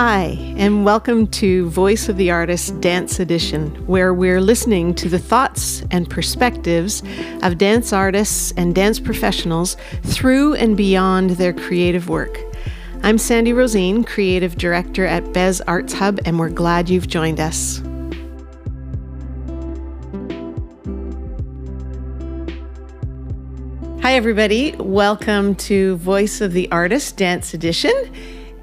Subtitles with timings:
[0.00, 5.18] Hi, and welcome to Voice of the Artist Dance Edition, where we're listening to the
[5.18, 7.02] thoughts and perspectives
[7.42, 12.38] of dance artists and dance professionals through and beyond their creative work.
[13.02, 17.82] I'm Sandy Rosine, Creative Director at Bez Arts Hub, and we're glad you've joined us.
[24.02, 24.76] Hi, everybody.
[24.78, 27.92] Welcome to Voice of the Artist Dance Edition.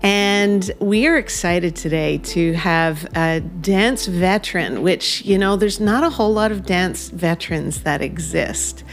[0.05, 6.03] And we are excited today to have a dance veteran, which, you know, there's not
[6.03, 8.83] a whole lot of dance veterans that exist.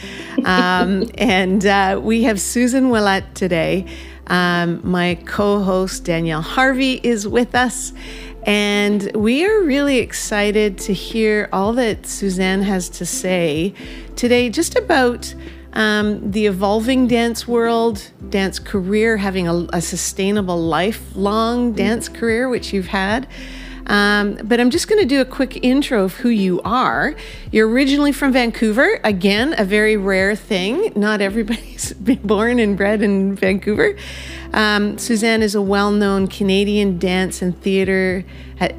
[0.47, 3.85] Um, and uh, we have Suzanne Ouellette today.
[4.29, 7.93] Um, my co host, Danielle Harvey, is with us.
[8.45, 13.75] And we are really excited to hear all that Suzanne has to say
[14.17, 15.35] today just about
[15.73, 22.73] um, the evolving dance world, dance career, having a, a sustainable lifelong dance career, which
[22.73, 23.27] you've had.
[23.87, 27.15] Um, but I'm just going to do a quick intro of who you are.
[27.51, 29.01] You're originally from Vancouver.
[29.03, 30.93] Again, a very rare thing.
[30.95, 31.93] Not everybody's
[32.25, 33.97] born and bred in Vancouver.
[34.53, 38.25] Um, Suzanne is a well known Canadian dance and theater,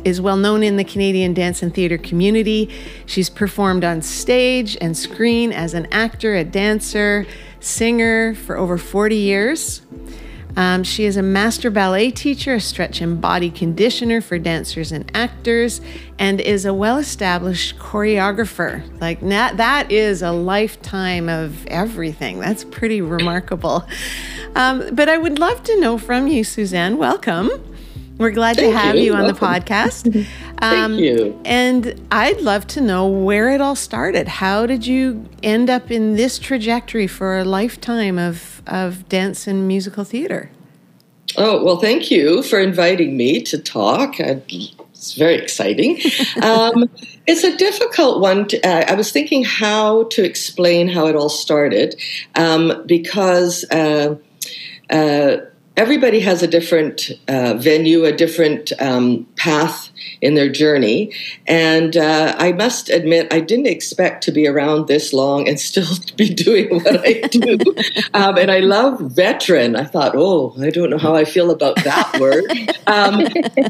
[0.04, 2.70] is well known in the Canadian dance and theater community.
[3.06, 7.26] She's performed on stage and screen as an actor, a dancer,
[7.60, 9.82] singer for over 40 years.
[10.56, 15.10] Um, she is a master ballet teacher, a stretch and body conditioner for dancers and
[15.16, 15.82] actors,
[16.20, 18.84] and is a well established choreographer.
[19.02, 22.40] Like, that, that is a lifetime of everything.
[22.40, 23.88] That's pretty remarkable.
[24.56, 26.98] Um, but I would love to know from you, Suzanne.
[26.98, 27.50] Welcome.
[28.20, 29.06] We're glad Thank to have you.
[29.06, 29.36] you, on Welcome.
[29.36, 30.28] the podcast.
[30.60, 31.42] Thank you.
[31.46, 34.28] And I'd love to know where it all started.
[34.28, 39.68] How did you end up in this trajectory for a lifetime of, of dance and
[39.68, 40.50] musical theater?
[41.38, 44.20] Oh, well, thank you for inviting me to talk.
[44.20, 46.00] It's very exciting.
[46.44, 46.90] um,
[47.26, 48.48] it's a difficult one.
[48.50, 52.00] To, uh, I was thinking how to explain how it all started
[52.36, 54.16] um, because uh,
[54.90, 55.38] uh,
[55.76, 59.90] everybody has a different uh, venue, a different um, path
[60.22, 61.12] in their journey.
[61.48, 65.88] And uh, I must admit, I didn't expect to be around this long and still
[66.16, 67.58] be doing what I do.
[68.14, 69.76] um, and I love veteran.
[69.76, 72.44] I thought, oh, I don't know how I feel about that word.
[72.86, 73.24] Um,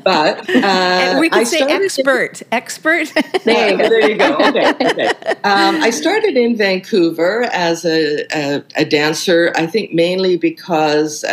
[0.03, 2.41] but uh, we I say expert.
[2.51, 3.13] Expert.
[3.45, 3.89] there you go.
[3.89, 4.37] There you go.
[4.47, 4.73] Okay.
[4.81, 5.07] okay.
[5.43, 9.53] Um, I started in Vancouver as a, a, a dancer.
[9.55, 11.23] I think mainly because.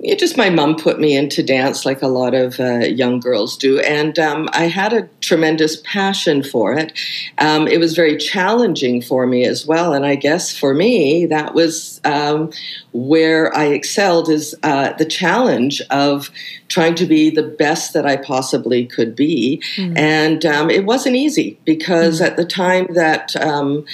[0.00, 3.56] It just my mom put me into dance like a lot of uh, young girls
[3.56, 6.92] do, and um, I had a tremendous passion for it.
[7.38, 11.52] Um, it was very challenging for me as well, and I guess for me that
[11.52, 12.52] was um,
[12.92, 16.30] where I excelled is uh, the challenge of
[16.68, 19.60] trying to be the best that I possibly could be,
[19.96, 23.84] and um, it wasn't easy because at the time that um,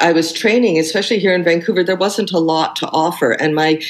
[0.00, 3.80] I was training, especially here in Vancouver, there wasn't a lot to offer, and my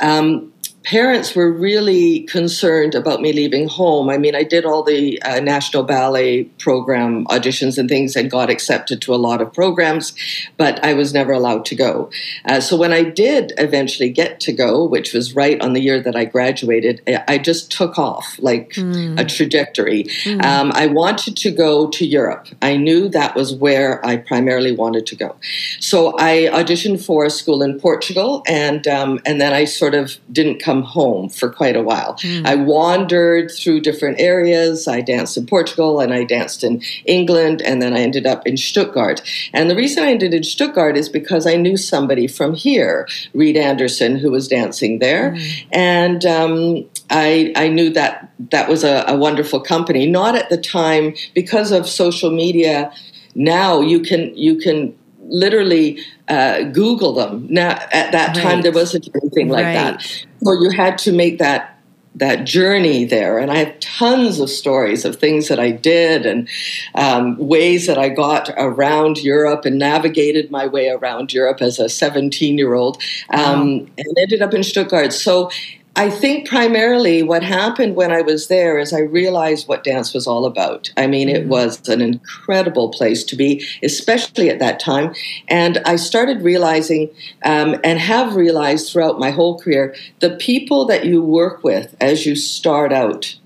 [0.00, 0.52] um,
[0.84, 4.08] parents were really concerned about me leaving home.
[4.10, 8.50] I mean, I did all the uh, National Ballet program auditions and things and got
[8.50, 10.12] accepted to a lot of programs,
[10.56, 12.10] but I was never allowed to go.
[12.44, 16.00] Uh, so when I did eventually get to go, which was right on the year
[16.00, 18.72] that I graduated, I- just took off like
[19.18, 20.06] a trajectory.
[20.44, 22.46] Um, I wanted to go to Europe.
[22.62, 25.34] I knew that was where I primarily wanted to go.
[25.80, 30.18] So I auditioned for a school in Portugal, and um, and then I sort of
[30.30, 32.16] didn't come home for quite a while.
[32.46, 34.88] I wandered through different areas.
[34.88, 38.56] I danced in Portugal, and I danced in England, and then I ended up in
[38.56, 39.20] Stuttgart.
[39.52, 43.58] And the reason I ended in Stuttgart is because I knew somebody from here, Reid
[43.58, 45.36] Anderson, who was dancing there,
[45.72, 46.24] and.
[46.24, 50.06] Um, I, I knew that that was a, a wonderful company.
[50.06, 52.90] Not at the time because of social media.
[53.34, 54.94] Now you can you can
[55.26, 57.46] literally uh, Google them.
[57.50, 59.74] Now at that time there wasn't anything like Right.
[59.74, 61.72] that, so you had to make that
[62.14, 63.38] that journey there.
[63.38, 66.48] And I have tons of stories of things that I did and
[66.94, 71.88] um, ways that I got around Europe and navigated my way around Europe as a
[71.88, 75.12] 17 year old um, and ended up in Stuttgart.
[75.12, 75.50] So
[75.94, 80.26] I think primarily what happened when I was there is I realized what dance was
[80.26, 80.90] all about.
[80.96, 85.14] I mean, it was an incredible place to be, especially at that time.
[85.48, 87.10] And I started realizing
[87.44, 92.24] um, and have realized throughout my whole career the people that you work with as
[92.24, 93.36] you start out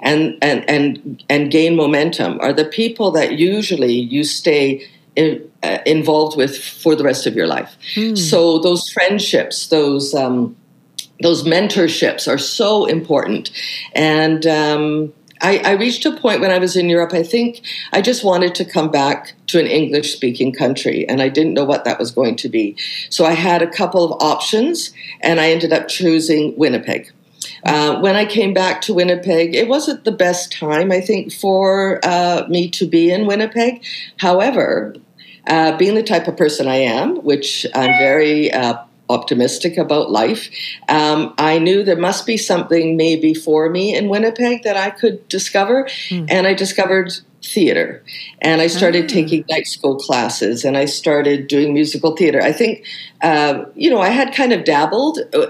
[0.00, 4.84] and, and, and, and gain momentum are the people that usually you stay
[5.14, 7.76] in, uh, involved with for the rest of your life.
[8.16, 10.14] So those friendships, those.
[10.14, 10.56] Um,
[11.20, 13.50] those mentorships are so important.
[13.94, 17.62] And um, I, I, reached a point when I was in Europe, I think
[17.92, 21.64] I just wanted to come back to an English speaking country, and I didn't know
[21.64, 22.76] what that was going to be.
[23.10, 27.10] So I had a couple of options, and I ended up choosing Winnipeg.
[27.64, 32.00] Uh, when I came back to Winnipeg, it wasn't the best time, I think, for
[32.04, 33.84] uh, me to be in Winnipeg.
[34.18, 34.94] However,
[35.46, 38.78] uh, being the type of person I am, which I'm very uh,
[39.12, 40.48] optimistic about life.
[40.88, 45.26] Um, I knew there must be something maybe for me in Winnipeg that I could
[45.28, 46.26] discover, mm.
[46.30, 47.12] and I discovered
[47.44, 48.02] theater.
[48.40, 49.08] And I started ah.
[49.08, 52.40] taking night school classes and I started doing musical theater.
[52.40, 52.86] I think,
[53.20, 55.46] uh, you know, I had kind of dabbled uh,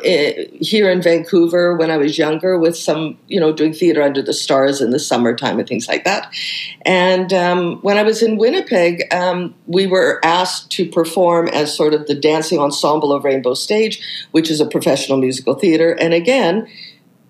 [0.61, 4.33] here in Vancouver when I was younger with some, you know, doing theater under the
[4.33, 6.33] stars in the summertime and things like that.
[6.83, 11.95] And um, when I was in Winnipeg, um, we were asked to perform as sort
[11.95, 14.01] of the dancing ensemble of Rainbow Stage,
[14.31, 15.93] which is a professional musical theater.
[15.93, 16.69] And again,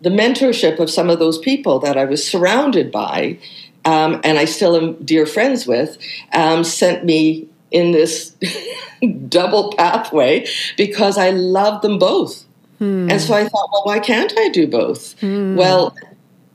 [0.02, 3.38] the mentorship of some of those people that I was surrounded by
[3.84, 5.98] um, and I still am dear friends with,
[6.32, 8.36] um, sent me in this
[9.28, 10.46] double pathway
[10.76, 12.44] because I love them both.
[12.78, 13.10] Hmm.
[13.10, 15.18] And so I thought, well, why can't I do both?
[15.20, 15.56] Hmm.
[15.56, 15.96] Well,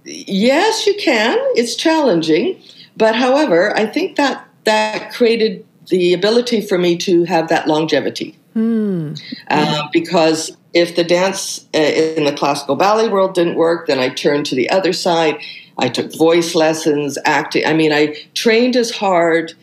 [0.04, 1.38] yes, you can.
[1.56, 2.62] It's challenging.
[2.96, 8.38] But however, I think that that created the ability for me to have that longevity.
[8.54, 9.14] Hmm.
[9.50, 14.10] Uh, because if the dance uh, in the classical ballet world didn't work, then I
[14.10, 15.40] turned to the other side
[15.78, 17.66] I took voice lessons, acting.
[17.66, 19.54] I mean, I trained as hard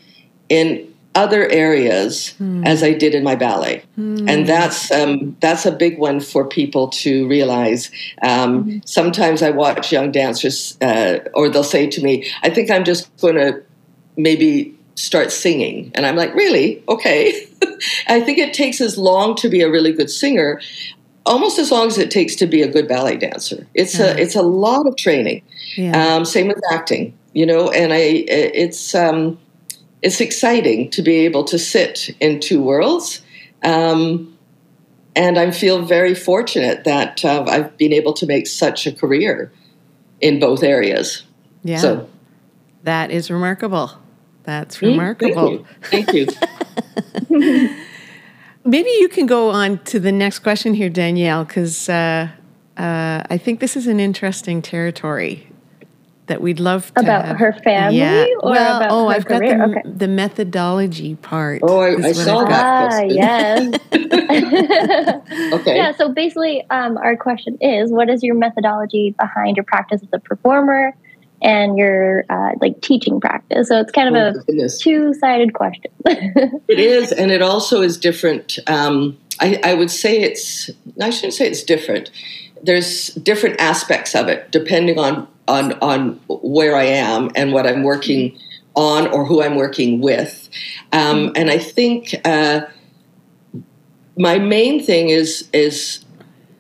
[0.49, 2.67] in other areas mm.
[2.67, 4.29] as I did in my ballet, mm.
[4.29, 7.91] and that's um, that's a big one for people to realize.
[8.23, 8.89] Um, mm.
[8.89, 13.15] Sometimes I watch young dancers, uh, or they'll say to me, "I think I'm just
[13.19, 13.63] going to
[14.17, 16.83] maybe start singing," and I'm like, "Really?
[16.89, 17.49] Okay."
[18.09, 20.61] I think it takes as long to be a really good singer
[21.27, 23.67] almost as long as it takes to be a good ballet dancer.
[23.75, 25.43] It's a it's a lot of training.
[25.77, 26.17] Yeah.
[26.17, 27.71] Um, same with acting, you know.
[27.71, 29.39] And I it's um,
[30.03, 33.23] it's exciting to be able to sit in two worlds.
[33.63, 34.37] Um,
[35.17, 39.53] and I feel very fortunate that uh, I've been able to make such a career
[40.21, 41.23] in both areas.
[41.63, 41.79] Yeah.
[41.79, 42.09] So
[42.83, 43.93] that is remarkable.
[44.43, 45.65] That's remarkable.
[45.85, 46.27] Thank you.
[46.27, 47.77] Thank you.
[48.65, 52.29] Maybe you can go on to the next question here, Danielle, because uh,
[52.77, 55.47] uh, I think this is an interesting territory
[56.27, 57.37] that we'd love to about have.
[57.37, 58.25] her family yeah.
[58.41, 59.59] or well, about oh, her I've career?
[59.59, 59.91] got the, okay.
[59.91, 61.61] the methodology part.
[61.63, 62.93] Oh, I, I saw that.
[62.93, 63.75] Ah, yes.
[65.53, 65.77] okay.
[65.77, 65.93] Yeah.
[65.93, 70.19] So basically, um, our question is: What is your methodology behind your practice as a
[70.19, 70.97] performer?
[71.45, 73.69] And your uh, like teaching practice.
[73.69, 75.93] So it's kind of oh, a two-sided question.
[76.07, 78.59] it is, and it also is different.
[78.67, 80.71] Um, I, I, would say it's.
[81.01, 82.11] I shouldn't say it's different.
[82.63, 87.83] There's different aspects of it depending on on on where I am and what I'm
[87.83, 88.39] working
[88.75, 90.49] on or who I'm working with.
[90.93, 92.63] Um, and I think uh,
[94.17, 96.05] my main thing is is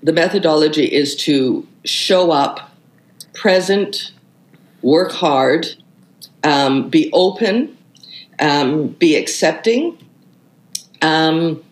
[0.02, 2.70] the methodology is to show up
[3.32, 4.12] present
[4.84, 5.66] work hard,
[6.44, 7.76] um, be open,
[8.38, 9.98] um, be accepting,
[11.00, 11.64] um,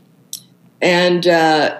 [0.81, 1.79] and uh,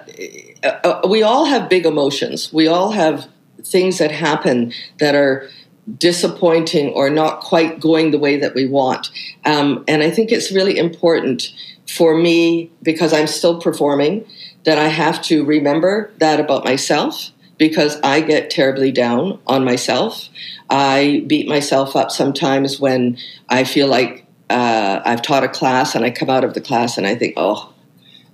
[0.63, 2.53] uh, we all have big emotions.
[2.53, 3.27] We all have
[3.63, 5.49] things that happen that are
[5.97, 9.09] disappointing or not quite going the way that we want.
[9.43, 11.51] Um, and I think it's really important
[11.87, 14.25] for me because I'm still performing
[14.63, 17.32] that I have to remember that about myself
[17.67, 20.27] because I get terribly down on myself.
[20.69, 23.17] I beat myself up sometimes when
[23.47, 26.97] I feel like uh, I've taught a class and I come out of the class
[26.97, 27.73] and I think, oh,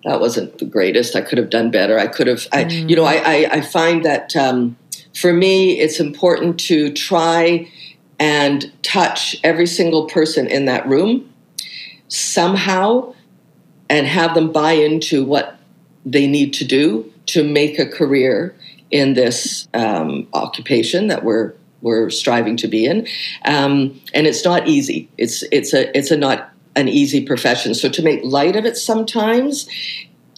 [0.04, 1.16] that wasn't the greatest.
[1.16, 2.00] I could have done better.
[2.00, 4.76] I could have, I, you know, I, I, I find that um,
[5.14, 7.70] for me, it's important to try
[8.18, 11.32] and touch every single person in that room
[12.08, 13.14] somehow
[13.92, 15.60] and have them buy into what
[16.04, 18.56] they need to do to make a career
[18.92, 23.08] in this um, occupation that we're we're striving to be in,
[23.46, 25.10] um, and it's not easy.
[25.18, 27.74] It's it's a it's a not an easy profession.
[27.74, 29.68] So to make light of it sometimes,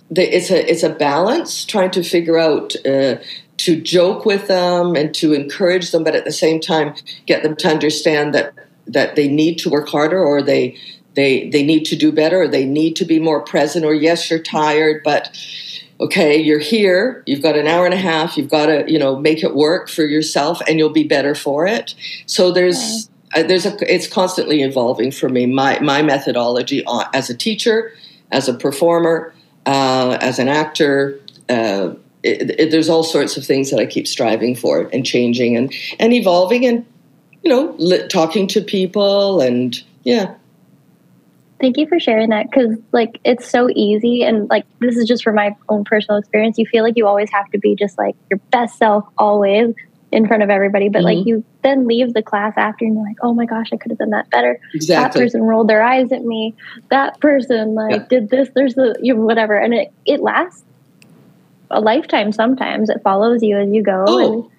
[0.10, 2.76] the, it's a it's a balance trying to figure out.
[2.86, 3.16] Uh,
[3.58, 6.96] to joke with them and to encourage them, but at the same time
[7.28, 8.56] get them to understand that
[8.88, 10.76] that they need to work harder or they
[11.14, 14.30] they they need to do better or they need to be more present or yes
[14.30, 15.30] you're tired but
[16.02, 19.16] okay, you're here, you've got an hour and a half, you've got to, you know,
[19.16, 21.96] make it work for yourself and you'll be better for it.
[22.26, 27.38] So there's uh, there's a it's constantly evolving for me my my methodology as a
[27.38, 27.94] teacher,
[28.32, 29.34] as a performer,
[29.66, 31.94] uh, as an actor, uh,
[32.24, 35.74] it, it, there's all sorts of things that I keep striving for and changing and
[36.00, 36.86] and evolving and
[37.44, 40.36] you know li- talking to people and yeah.
[41.62, 45.24] Thank you for sharing that because like it's so easy and like this is just
[45.24, 46.58] from my own personal experience.
[46.58, 49.76] You feel like you always have to be just like your best self always
[50.12, 51.20] in front of everybody, but mm-hmm.
[51.20, 53.92] like you then leave the class after and you're like, oh my gosh, I could
[53.92, 54.60] have done that better.
[54.74, 55.20] Exactly.
[55.20, 56.56] That person rolled their eyes at me.
[56.90, 58.06] That person like yeah.
[58.10, 58.50] did this.
[58.54, 60.64] There's the you know, whatever, and it it lasts
[61.70, 62.32] a lifetime.
[62.32, 64.04] Sometimes it follows you as you go.
[64.08, 64.34] Oh.
[64.34, 64.52] And,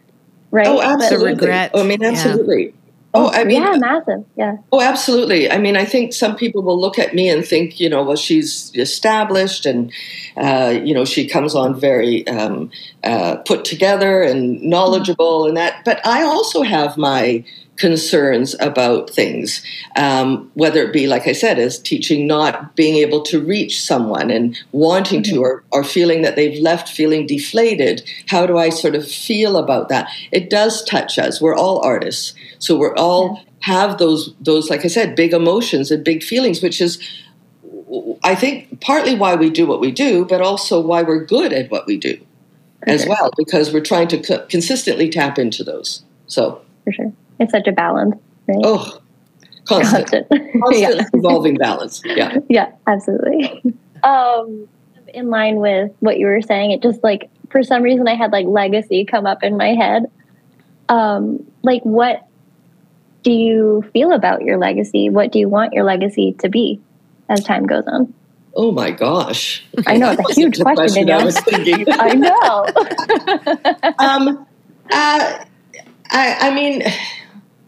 [0.50, 0.66] right.
[0.66, 1.32] Oh, absolutely.
[1.32, 1.72] regret.
[1.74, 2.74] Oh, I mean, absolutely.
[3.14, 3.20] Yeah.
[3.20, 4.24] Oh, I mean, yeah, massive.
[4.36, 4.56] Yeah.
[4.72, 5.50] Oh, absolutely.
[5.50, 8.16] I mean, I think some people will look at me and think, you know, well,
[8.16, 9.92] she's established and,
[10.36, 12.70] uh, you know, she comes on very um,
[13.04, 15.84] uh, put together and knowledgeable and that.
[15.84, 17.44] But I also have my
[17.76, 19.62] concerns about things,
[19.96, 24.30] um, whether it be, like I said, as teaching, not being able to reach someone
[24.30, 25.34] and wanting mm-hmm.
[25.34, 28.02] to, or, or feeling that they've left feeling deflated.
[28.28, 30.08] How do I sort of feel about that?
[30.30, 31.40] It does touch us.
[31.40, 36.04] We're all artists, so we're all have those those, like I said, big emotions and
[36.04, 36.98] big feelings, which is.
[38.24, 41.70] I think partly why we do what we do, but also why we're good at
[41.70, 42.18] what we do
[42.82, 42.94] okay.
[42.94, 46.02] as well, because we're trying to co- consistently tap into those.
[46.26, 47.12] So, for sure.
[47.38, 48.58] It's such a balance, right?
[48.62, 49.00] Oh,
[49.64, 50.28] constant, constant,
[50.62, 51.04] constant yeah.
[51.12, 52.02] evolving balance.
[52.04, 53.62] Yeah, yeah, absolutely.
[54.02, 54.68] Um,
[55.14, 58.32] in line with what you were saying, it just like for some reason I had
[58.32, 60.10] like legacy come up in my head.
[60.88, 62.26] Um, like, what
[63.22, 65.08] do you feel about your legacy?
[65.08, 66.80] What do you want your legacy to be
[67.28, 68.12] as time goes on?
[68.54, 69.64] Oh my gosh!
[69.86, 71.86] I know it's a huge question, question I was thinking.
[71.92, 72.66] I know.
[73.98, 74.46] um,
[74.90, 75.44] uh,
[76.10, 76.82] I, I mean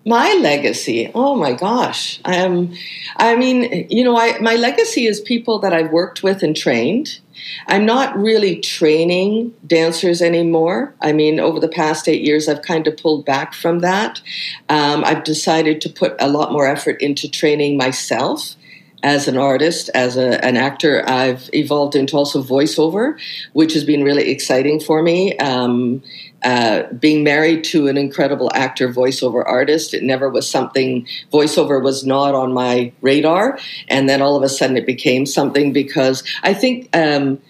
[0.04, 1.10] my legacy.
[1.14, 2.20] Oh my gosh.
[2.24, 2.74] Um,
[3.16, 7.20] i mean you know I, my legacy is people that i've worked with and trained.
[7.66, 10.94] I'm not really training dancers anymore.
[11.00, 14.20] I mean over the past eight years i've kind of pulled back from that.
[14.68, 18.56] Um, i've decided to put a lot more effort into training myself
[19.04, 23.20] as an artist, as a, an actor, I've evolved into also voiceover,
[23.52, 25.36] which has been really exciting for me.
[25.36, 26.02] Um,
[26.44, 32.04] uh, being married to an incredible actor, voiceover artist, it never was something, voiceover was
[32.04, 33.58] not on my radar.
[33.88, 36.94] And then all of a sudden it became something because I think.
[36.94, 37.40] Um,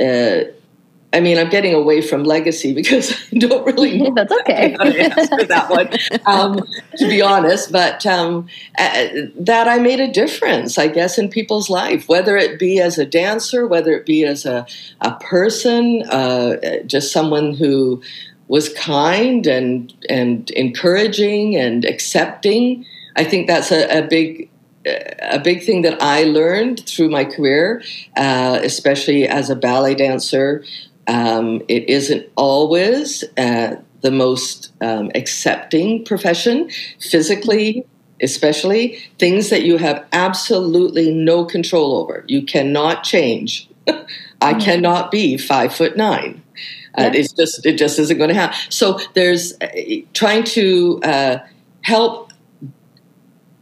[0.00, 0.44] uh,
[1.12, 4.12] I mean, I'm getting away from legacy because I don't really know.
[4.14, 4.76] That's okay.
[4.78, 5.88] How to answer that one,
[6.26, 6.60] um,
[6.98, 7.72] to be honest.
[7.72, 8.48] But um,
[8.78, 12.98] uh, that I made a difference, I guess, in people's life, whether it be as
[12.98, 14.66] a dancer, whether it be as a,
[15.00, 18.02] a person, uh, just someone who
[18.48, 22.84] was kind and and encouraging and accepting.
[23.16, 24.48] I think that's a, a big
[24.86, 27.82] a big thing that I learned through my career,
[28.16, 30.64] uh, especially as a ballet dancer.
[31.08, 37.84] Um, it isn't always uh, the most um, accepting profession, physically,
[38.22, 42.24] especially things that you have absolutely no control over.
[42.28, 43.68] You cannot change.
[44.40, 44.60] I mm.
[44.60, 46.42] cannot be five foot nine.
[46.96, 48.56] Uh, it's just it just isn't going to happen.
[48.70, 49.68] So there's uh,
[50.12, 51.38] trying to uh,
[51.82, 52.26] help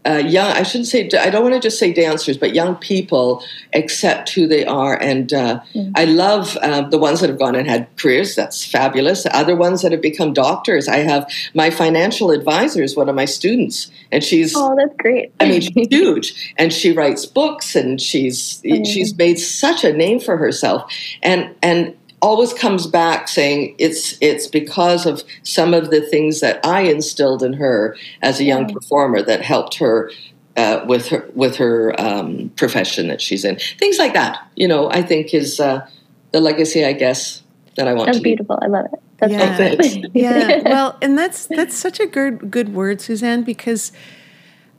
[0.06, 0.50] uh, young.
[0.52, 1.08] I shouldn't say.
[1.18, 5.00] I don't want to just say dancers, but young people accept who they are.
[5.00, 5.92] And uh, mm.
[5.96, 8.34] I love uh, the ones that have gone and had careers.
[8.34, 9.26] That's fabulous.
[9.30, 10.88] Other ones that have become doctors.
[10.88, 15.32] I have my financial advisor is one of my students, and she's oh, that's great.
[15.40, 18.86] I mean, she's huge, and she writes books, and she's mm.
[18.86, 20.92] she's made such a name for herself.
[21.22, 26.58] And and always comes back saying it's it's because of some of the things that
[26.64, 30.10] I instilled in her as a young performer that helped her
[30.56, 33.58] uh, with her with her um, profession that she's in.
[33.78, 35.86] Things like that, you know, I think is uh,
[36.32, 37.42] the legacy, I guess,
[37.76, 38.06] that I want.
[38.06, 38.58] That's to beautiful.
[38.62, 38.70] Leave.
[38.70, 39.00] I love it.
[39.18, 40.06] That's yeah.
[40.14, 40.62] yeah.
[40.64, 43.92] Well, and that's that's such a good good word, Suzanne, because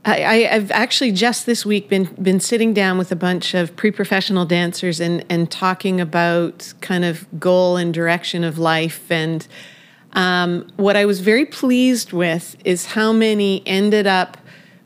[0.08, 4.46] I, have actually just this week been been sitting down with a bunch of pre-professional
[4.46, 9.12] dancers and and talking about kind of goal and direction of life.
[9.12, 9.48] And
[10.14, 14.38] um, what I was very pleased with is how many ended up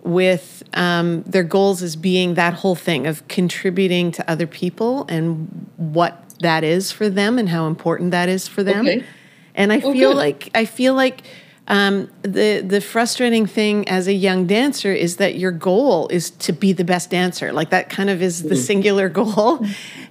[0.03, 5.69] with um, their goals as being that whole thing of contributing to other people and
[5.75, 8.87] what that is for them and how important that is for them.
[8.87, 9.05] Okay.
[9.53, 10.17] And I oh, feel good.
[10.17, 11.23] like I feel like
[11.69, 16.51] um, the the frustrating thing as a young dancer is that your goal is to
[16.51, 17.53] be the best dancer.
[17.53, 18.57] Like that kind of is the mm.
[18.57, 19.63] singular goal,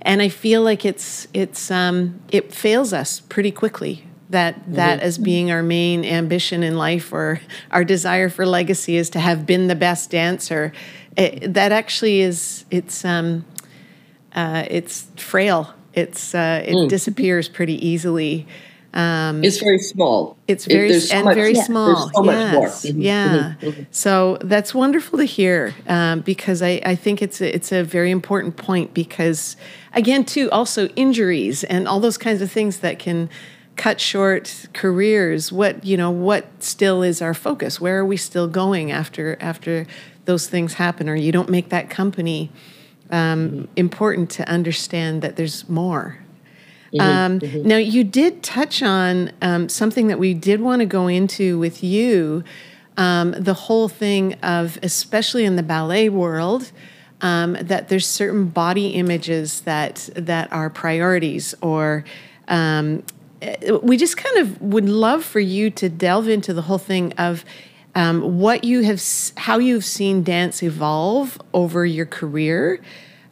[0.02, 4.04] and I feel like it's it's um, it fails us pretty quickly.
[4.30, 5.06] That that mm-hmm.
[5.06, 7.40] as being our main ambition in life or
[7.72, 10.72] our desire for legacy is to have been the best dancer.
[11.16, 13.44] It, that actually is it's um,
[14.32, 16.88] uh, it's frail It's uh, it mm.
[16.88, 18.46] disappears pretty easily.
[18.98, 20.36] Um, it's very small.
[20.48, 21.62] It's very it, so and much, very yeah.
[21.62, 22.10] small.
[22.12, 22.84] So yes.
[22.84, 23.00] Mm-hmm.
[23.00, 23.28] Yeah.
[23.28, 23.66] Mm-hmm.
[23.66, 23.82] mm-hmm.
[23.92, 28.10] So that's wonderful to hear um, because I, I think it's a, it's a very
[28.10, 29.56] important point because
[29.92, 33.30] again too also injuries and all those kinds of things that can
[33.76, 35.52] cut short careers.
[35.52, 37.80] What you know what still is our focus?
[37.80, 39.86] Where are we still going after after
[40.24, 42.50] those things happen or you don't make that company?
[43.10, 43.64] Um, mm-hmm.
[43.76, 46.18] Important to understand that there's more
[46.92, 47.68] Mm-hmm, um, mm-hmm.
[47.68, 51.82] Now, you did touch on um, something that we did want to go into with
[51.84, 52.44] you
[52.96, 56.72] um, the whole thing of, especially in the ballet world,
[57.20, 62.04] um, that there's certain body images that that are priorities or
[62.48, 63.02] um,
[63.82, 67.44] we just kind of would love for you to delve into the whole thing of
[67.94, 69.02] um, what you have
[69.36, 72.80] how you've seen dance evolve over your career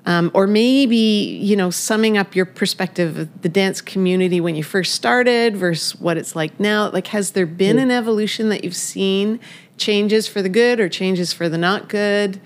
[0.06, 4.62] um, or maybe you know summing up your perspective of the dance community when you
[4.62, 6.90] first started versus what it's like now.
[6.90, 9.40] Like has there been an evolution that you've seen
[9.76, 12.40] changes for the good or changes for the not good?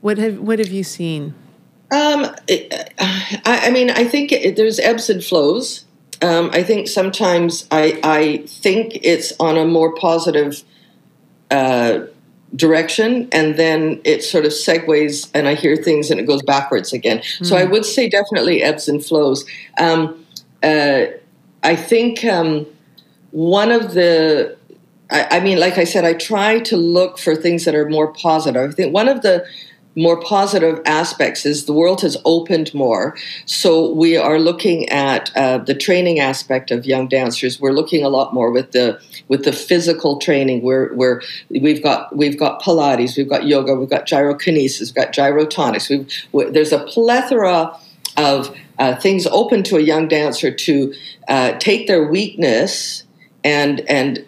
[0.00, 1.34] What have what have you seen?
[1.92, 2.90] Um, I,
[3.44, 5.84] I, mean i think it, there's ebbs and flows.
[6.22, 10.64] Um, i think sometimes I, I think it's on a more positive
[11.50, 12.06] uh,
[12.56, 16.92] direction and then it sort of segues and I hear things and it goes backwards
[16.92, 17.18] again.
[17.18, 17.46] Mm.
[17.46, 17.72] So I hmm.
[17.72, 19.44] would say definitely ebbs and flows.
[19.78, 20.24] Um,
[20.62, 21.06] uh,
[21.62, 22.66] I think um,
[23.30, 24.56] one of the,
[25.10, 28.12] I, I, mean, like I said, I try to look for things that are more
[28.12, 28.70] positive.
[28.70, 29.46] I think one of the
[29.96, 33.16] more positive aspects is the world has opened more.
[33.46, 37.60] So we are looking at uh, the training aspect of young dancers.
[37.60, 40.62] We're looking a lot more with the with the physical training.
[40.62, 45.12] We're, we're we've got we've got Pilates, we've got yoga, we've got gyrokinesis, we've got
[45.12, 45.88] gyrotonics.
[45.88, 47.78] We've, we, there's a plethora
[48.16, 50.94] of uh, things open to a young dancer to
[51.28, 53.04] uh, take their weakness
[53.42, 54.24] and and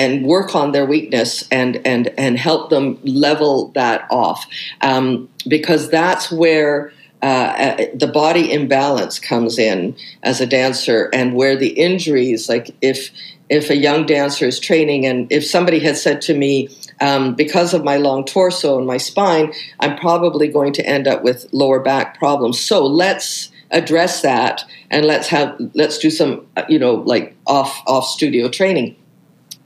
[0.00, 4.46] and work on their weakness and and and help them level that off.
[4.80, 6.90] Um, because that's where
[7.22, 12.74] uh, uh, the body imbalance comes in as a dancer and where the injuries like
[12.80, 13.10] if
[13.50, 16.68] if a young dancer is training and if somebody had said to me
[17.02, 21.22] um, because of my long torso and my spine i'm probably going to end up
[21.22, 22.58] with lower back problems.
[22.58, 27.82] So let's address that and let's have let's do some uh, you know like off
[27.86, 28.96] off studio training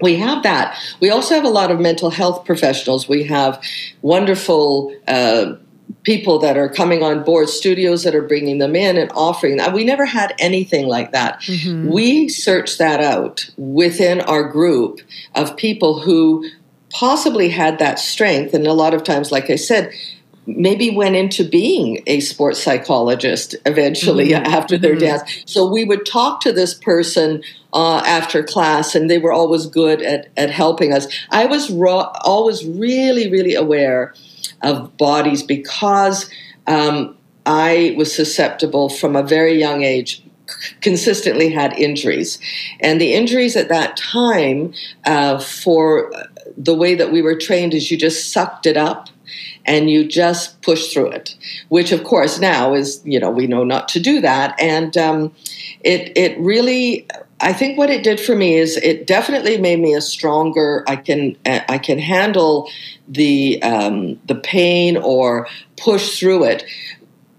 [0.04, 0.78] we have that.
[1.00, 3.08] We also have a lot of mental health professionals.
[3.08, 3.60] We have
[4.02, 5.54] wonderful uh,
[6.04, 9.72] people that are coming on board, studios that are bringing them in and offering that.
[9.72, 11.40] We never had anything like that.
[11.40, 11.90] Mm-hmm.
[11.90, 15.00] We searched that out within our group
[15.34, 16.48] of people who
[16.90, 18.54] possibly had that strength.
[18.54, 19.92] And a lot of times, like I said,
[20.46, 24.46] maybe went into being a sports psychologist eventually mm-hmm.
[24.46, 25.00] after their mm-hmm.
[25.00, 25.42] death.
[25.46, 30.02] So we would talk to this person uh, after class, and they were always good
[30.02, 31.06] at, at helping us.
[31.30, 34.14] I was raw, always really, really aware
[34.62, 36.30] of bodies because
[36.66, 40.22] um, I was susceptible from a very young age
[40.80, 42.38] consistently had injuries.
[42.80, 44.74] And the injuries at that time,
[45.06, 46.12] uh, for
[46.56, 49.08] the way that we were trained, is you just sucked it up
[49.66, 51.36] and you just push through it
[51.68, 55.34] which of course now is you know we know not to do that and um,
[55.82, 57.06] it it really
[57.40, 60.84] I think what it did for me is it definitely made me a stronger.
[60.86, 62.70] I can I can handle
[63.08, 65.46] the um, the pain or
[65.76, 66.64] push through it,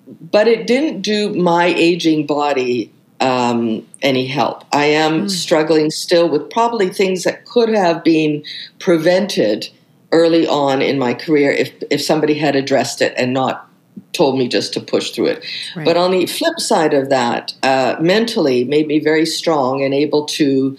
[0.08, 4.64] but it didn't do my aging body um, any help.
[4.72, 5.30] I am mm.
[5.32, 8.44] struggling still with probably things that could have been
[8.80, 9.70] prevented
[10.16, 13.70] early on in my career if if somebody had addressed it and not
[14.14, 15.46] told me just to push through it.
[15.76, 15.86] Right.
[15.86, 20.26] But on the flip side of that, uh, mentally made me very strong and able
[20.40, 20.78] to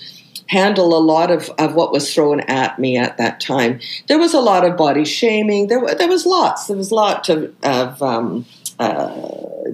[0.48, 3.80] handle a lot of, of what was thrown at me at that time.
[4.08, 5.66] There was a lot of body shaming.
[5.68, 6.66] There, there was lots.
[6.66, 8.46] There was lots of, of um,
[8.78, 9.10] uh,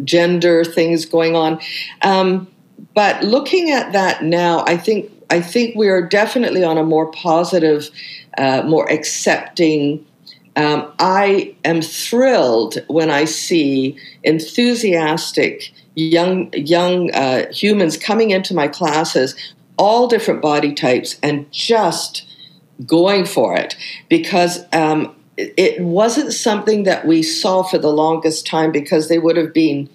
[0.04, 1.60] gender things going on.
[2.02, 2.48] Um,
[2.94, 7.10] but looking at that now, I think I think we are definitely on a more
[7.10, 7.90] positive,
[8.36, 10.04] uh, more accepting
[10.56, 18.68] um, I am thrilled when I see enthusiastic young young uh, humans coming into my
[18.68, 19.34] classes,
[19.78, 22.26] all different body types, and just
[22.84, 23.76] going for it.
[24.10, 29.38] Because um, it wasn't something that we saw for the longest time because they would
[29.38, 29.88] have been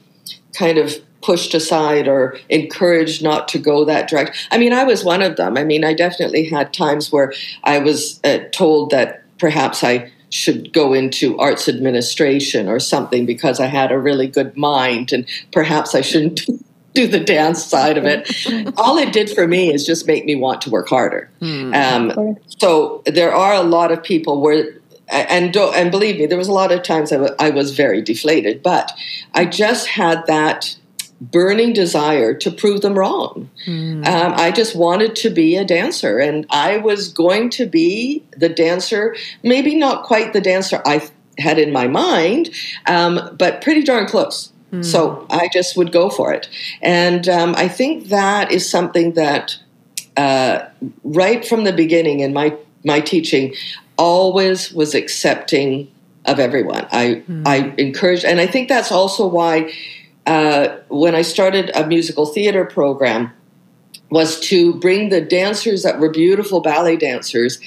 [0.53, 4.35] kind of pushed aside or encouraged not to go that direction.
[4.51, 5.57] I mean, I was one of them.
[5.57, 10.73] I mean, I definitely had times where I was uh, told that perhaps I should
[10.73, 15.95] go into arts administration or something because I had a really good mind and perhaps
[15.95, 16.41] I shouldn't
[16.93, 18.29] do the dance side of it.
[18.77, 21.29] All it did for me is just make me want to work harder.
[21.41, 21.75] Mm.
[21.75, 24.73] Um, so there are a lot of people where
[25.09, 28.01] and and believe me, there was a lot of times I, w- I was very
[28.01, 28.91] deflated, but
[29.33, 30.75] I just had that
[31.19, 33.49] burning desire to prove them wrong.
[33.65, 34.07] Mm.
[34.07, 38.49] Um, I just wanted to be a dancer, and I was going to be the
[38.49, 42.49] dancer, maybe not quite the dancer I had in my mind,
[42.87, 44.51] um, but pretty darn close.
[44.71, 44.85] Mm.
[44.85, 46.49] So I just would go for it.
[46.81, 49.57] And um, I think that is something that,
[50.17, 50.65] uh,
[51.03, 53.53] right from the beginning in my, my teaching,
[53.97, 55.91] always was accepting
[56.25, 56.85] of everyone.
[56.91, 57.47] I, mm.
[57.47, 59.73] I encouraged, and I think that's also why
[60.27, 63.31] uh, when I started a musical theater program,
[64.09, 67.59] was to bring the dancers that were beautiful ballet dancers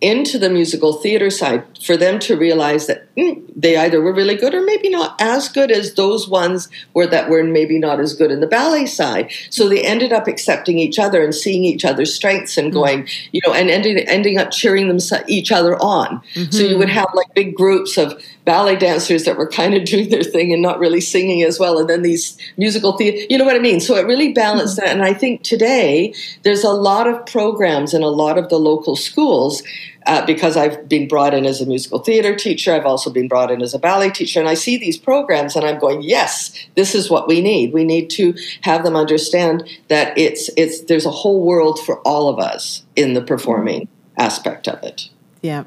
[0.00, 4.34] into the musical theater side for them to realize that mm, they either were really
[4.34, 8.12] good or maybe not as good as those ones were that were maybe not as
[8.12, 9.30] good in the ballet side.
[9.48, 12.76] So they ended up accepting each other and seeing each other's strengths and mm-hmm.
[12.76, 16.20] going, you know, and ending ending up cheering them each other on.
[16.34, 16.50] Mm-hmm.
[16.50, 20.10] So you would have like big groups of ballet dancers that were kind of doing
[20.10, 23.44] their thing and not really singing as well, and then these musical theater, you know
[23.44, 23.80] what I mean?
[23.80, 24.88] So it really balanced that.
[24.88, 28.96] And I think today there's a lot of programs in a lot of the local
[28.96, 29.62] schools.
[30.06, 33.50] Uh, because I've been brought in as a musical theater teacher, I've also been brought
[33.50, 36.94] in as a ballet teacher, and I see these programs and I'm going, yes, this
[36.94, 37.72] is what we need.
[37.72, 42.28] We need to have them understand that it's it's there's a whole world for all
[42.28, 45.08] of us in the performing aspect of it.
[45.40, 45.64] Yeah.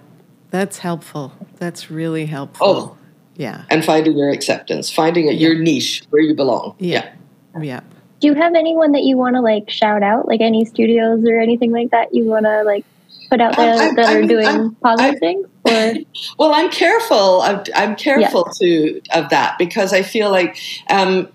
[0.49, 1.33] That's helpful.
[1.57, 2.67] That's really helpful.
[2.67, 2.97] Oh,
[3.35, 3.65] yeah.
[3.69, 5.49] And finding your acceptance, finding a, yeah.
[5.49, 6.75] your niche where you belong.
[6.79, 7.13] Yeah.
[7.55, 7.63] yeah.
[7.63, 7.81] Yeah.
[8.19, 11.39] Do you have anyone that you want to like shout out, like any studios or
[11.39, 12.83] anything like that you want to like
[13.29, 15.47] put out there I'm, that I'm, are doing I'm, positive things?
[15.65, 15.93] Or?
[16.39, 17.41] well, I'm careful.
[17.41, 18.67] I'm, I'm careful yeah.
[18.67, 20.57] to of that because I feel like,
[20.89, 21.29] um,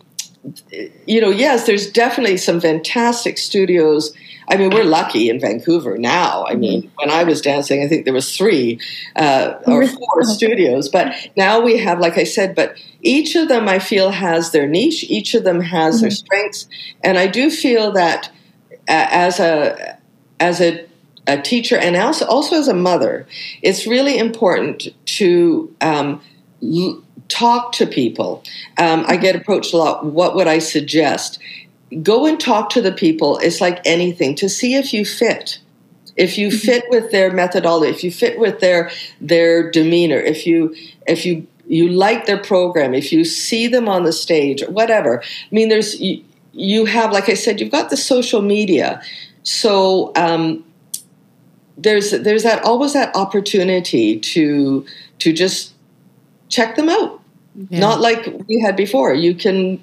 [1.07, 4.13] you know, yes, there's definitely some fantastic studios
[4.49, 6.45] I mean, we're lucky in Vancouver now.
[6.45, 8.81] I mean, when I was dancing, I think there was three
[9.17, 13.69] uh, or four studios, but now we have, like I said, but each of them
[13.69, 15.05] I feel has their niche.
[15.05, 16.03] Each of them has mm-hmm.
[16.03, 16.69] their strengths,
[17.03, 18.31] and I do feel that
[18.89, 19.99] uh, as a
[20.41, 20.87] as a
[21.29, 23.27] a teacher and also also as a mother,
[23.63, 26.21] it's really important to um,
[27.29, 28.43] talk to people.
[28.79, 30.05] Um, I get approached a lot.
[30.05, 31.39] What would I suggest?
[32.01, 33.39] go and talk to the people.
[33.39, 35.59] It's like anything to see if you fit.
[36.17, 36.59] If you mm-hmm.
[36.59, 40.75] fit with their methodology, if you fit with their their demeanor, if you
[41.07, 45.23] if you you like their program, if you see them on the stage, whatever.
[45.23, 46.23] I mean, there's you,
[46.53, 49.01] you have, like I said, you've got the social media,
[49.43, 50.65] so um,
[51.79, 54.85] there's there's that always that opportunity to
[55.21, 55.72] to just
[56.53, 57.21] check them out.
[57.71, 57.81] Yeah.
[57.81, 59.13] Not like we had before.
[59.15, 59.83] You can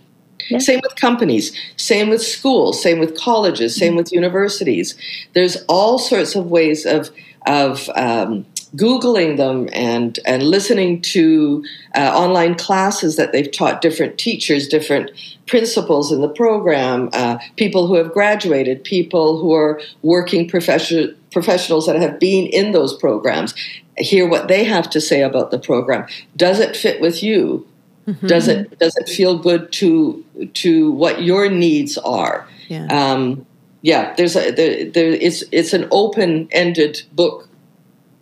[0.50, 0.60] yeah.
[0.60, 4.96] Same with companies, same with schools, same with colleges, same with universities.
[5.34, 7.10] There's all sorts of ways of
[7.46, 11.64] of um, googling them and and listening to
[11.96, 15.12] uh, online classes that they've taught different teachers, different
[15.46, 21.86] principals in the program, uh, people who have graduated, people who are working profession, professionals
[21.86, 23.54] that have been in those programs.
[24.00, 26.08] Hear what they have to say about the program.
[26.36, 27.68] Does it fit with you?
[28.08, 28.28] Mm-hmm.
[28.28, 32.48] Does it does it feel good to to what your needs are?
[32.68, 32.86] Yeah.
[32.86, 33.46] Um,
[33.82, 34.16] yeah.
[34.16, 37.48] There's a there, there, it's it's an open ended book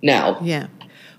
[0.01, 0.39] now.
[0.41, 0.67] Yeah.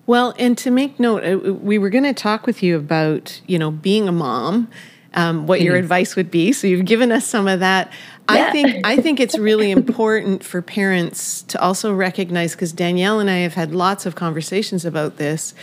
[0.06, 3.58] Well, and to make note, uh, we were going to talk with you about you
[3.58, 4.68] know being a mom,
[5.14, 5.66] um, what mm-hmm.
[5.66, 6.52] your advice would be.
[6.52, 7.92] So you've given us some of that.
[8.28, 13.30] I think I think it's really important for parents to also recognize because Danielle and
[13.30, 15.54] I have had lots of conversations about this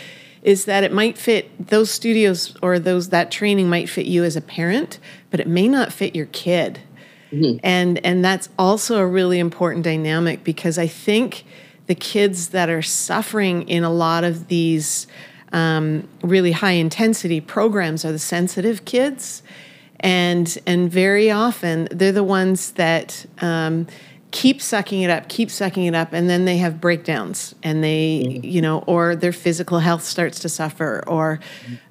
[0.42, 4.36] is that it might fit those studios or those that training might fit you as
[4.36, 5.00] a parent,
[5.30, 6.78] but it may not fit your kid.
[7.32, 7.58] Mm-hmm.
[7.64, 11.44] And and that's also a really important dynamic because I think
[11.86, 15.06] the kids that are suffering in a lot of these
[15.52, 19.42] um, really high intensity programs are the sensitive kids
[20.00, 23.86] and and very often they're the ones that um,
[24.30, 28.24] keep sucking it up, keep sucking it up, and then they have breakdowns, and they,
[28.26, 28.44] mm-hmm.
[28.44, 31.40] you know, or their physical health starts to suffer, or,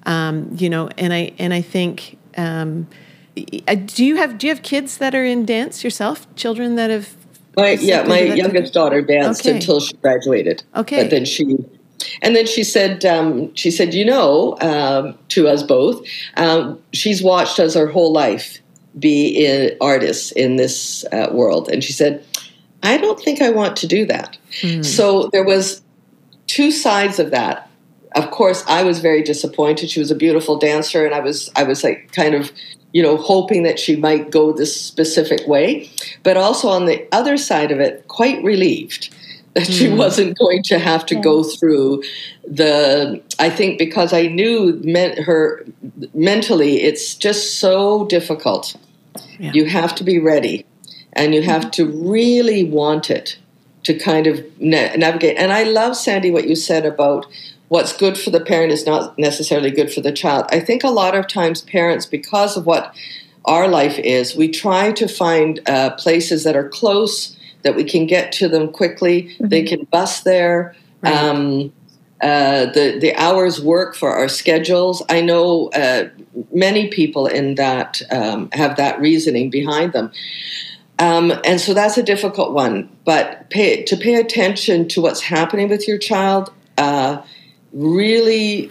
[0.04, 2.86] um, you know, and I and I think, um,
[3.34, 6.32] do you have do you have kids that are in dance yourself?
[6.36, 7.14] Children that have
[7.56, 9.56] my yeah, my youngest daughter danced okay.
[9.56, 10.62] until she graduated.
[10.76, 11.56] Okay, but then she
[12.22, 16.06] and then she said, um, she said, you know, um, to us both,
[16.36, 18.58] um, she's watched us her whole life
[18.98, 22.24] be an artist in this uh, world, and she said,
[22.82, 24.38] I don't think I want to do that.
[24.62, 24.84] Mm.
[24.84, 25.82] So there was
[26.46, 27.68] two sides of that.
[28.14, 29.90] of course, I was very disappointed.
[29.90, 32.50] She was a beautiful dancer, and I was I was like kind of
[32.92, 35.90] you know hoping that she might go this specific way,
[36.22, 39.14] but also on the other side of it, quite relieved
[39.56, 39.96] that she mm.
[39.96, 41.22] wasn't going to have to yeah.
[41.22, 42.02] go through
[42.44, 45.64] the i think because i knew meant her
[46.12, 48.76] mentally it's just so difficult
[49.38, 49.50] yeah.
[49.54, 50.64] you have to be ready
[51.14, 53.38] and you have to really want it
[53.82, 57.26] to kind of na- navigate and i love sandy what you said about
[57.68, 60.90] what's good for the parent is not necessarily good for the child i think a
[60.90, 62.94] lot of times parents because of what
[63.46, 67.35] our life is we try to find uh, places that are close
[67.66, 69.24] that we can get to them quickly.
[69.24, 69.48] Mm-hmm.
[69.48, 70.74] They can bus there.
[71.02, 71.14] Right.
[71.14, 71.72] Um,
[72.22, 75.02] uh, the the hours work for our schedules.
[75.10, 76.08] I know uh,
[76.50, 80.10] many people in that um, have that reasoning behind them,
[80.98, 82.88] um, and so that's a difficult one.
[83.04, 87.20] But pay, to pay attention to what's happening with your child, uh,
[87.74, 88.70] really,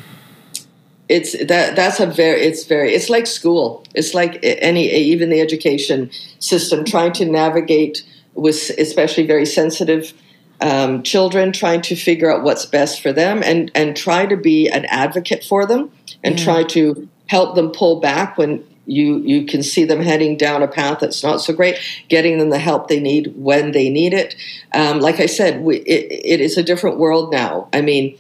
[1.08, 3.84] it's that that's a very it's very it's like school.
[3.94, 8.04] It's like any even the education system trying to navigate
[8.36, 10.14] with especially very sensitive
[10.62, 14.70] um, children, trying to figure out what's best for them and, and try to be
[14.70, 15.92] an advocate for them
[16.24, 20.62] and try to help them pull back when you you can see them heading down
[20.62, 24.14] a path that's not so great getting them the help they need when they need
[24.14, 24.36] it.
[24.74, 27.68] Um, like i said we, it, it is a different world now.
[27.74, 28.18] I mean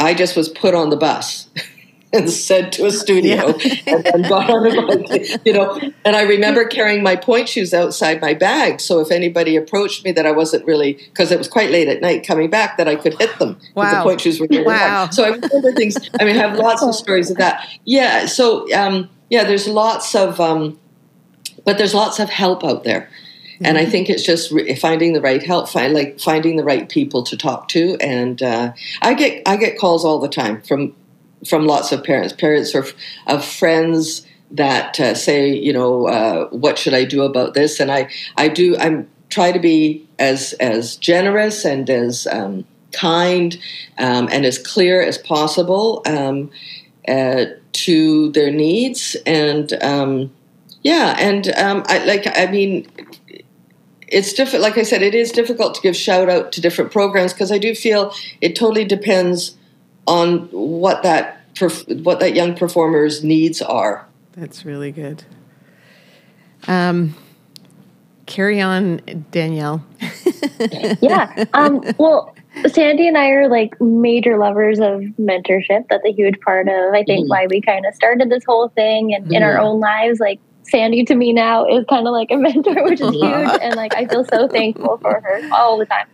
[0.00, 1.48] i just was put on the bus
[2.12, 3.74] and sent to a studio yeah.
[3.86, 5.78] and then got on a bike, you know.
[6.04, 10.12] And I remember carrying my pointe shoes outside my bag, so if anybody approached me
[10.12, 12.96] that I wasn't really, because it was quite late at night coming back, that I
[12.96, 13.58] could hit them.
[13.74, 13.90] Wow.
[13.90, 14.76] The pointe shoes were really wow.
[14.78, 15.14] Hard.
[15.14, 15.96] So I remember things.
[16.20, 17.68] I mean, I have lots of stories of that.
[17.84, 18.26] Yeah.
[18.26, 20.78] So um, yeah, there's lots of, um,
[21.64, 23.10] but there's lots of help out there.
[23.60, 23.90] And I mm-hmm.
[23.90, 27.36] think it's just re- finding the right help, find like finding the right people to
[27.36, 27.96] talk to.
[28.00, 30.94] And uh, I get I get calls all the time from
[31.46, 32.94] from lots of parents, parents of,
[33.26, 37.80] of friends that uh, say, you know, uh, what should I do about this?
[37.80, 43.58] And I, I do, I'm try to be as as generous and as um, kind
[43.98, 46.50] um, and as clear as possible um,
[47.06, 49.16] uh, to their needs.
[49.26, 50.32] And um,
[50.82, 52.86] yeah, and um, I like, I mean.
[54.10, 54.62] It's difficult.
[54.62, 57.58] Like I said, it is difficult to give shout out to different programs because I
[57.58, 59.57] do feel it totally depends
[60.08, 61.34] on what that
[62.02, 64.06] what that young performer's needs are.
[64.32, 65.24] That's really good.
[66.66, 67.14] Um,
[68.26, 69.84] carry on, Danielle.
[71.00, 71.44] yeah.
[71.52, 72.34] Um, well,
[72.66, 75.84] Sandy and I are like major lovers of mentorship.
[75.90, 77.30] That's a huge part of, I think, mm.
[77.30, 79.36] why we kind of started this whole thing and mm.
[79.36, 79.62] in our mm.
[79.62, 80.20] own lives.
[80.20, 83.58] Like Sandy to me now is kind of like a mentor, which is huge.
[83.62, 86.06] and like I feel so thankful for her all the time.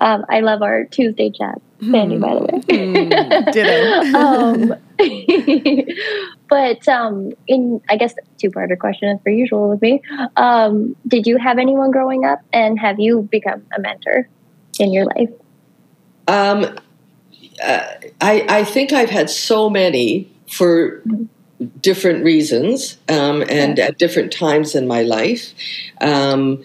[0.00, 2.60] Um, I love our Tuesday chat, Sandy, by the way.
[2.68, 4.18] Mm, ditto.
[4.18, 4.74] um,
[6.48, 10.02] but um, in, I guess, two-parter question as per usual with me.
[10.36, 14.28] Um, did you have anyone growing up, and have you become a mentor
[14.78, 15.30] in your life?
[16.26, 16.78] Um,
[17.62, 17.86] uh,
[18.20, 21.24] I, I think I've had so many for mm-hmm.
[21.80, 25.54] different reasons um, and at different times in my life.
[26.00, 26.62] Um,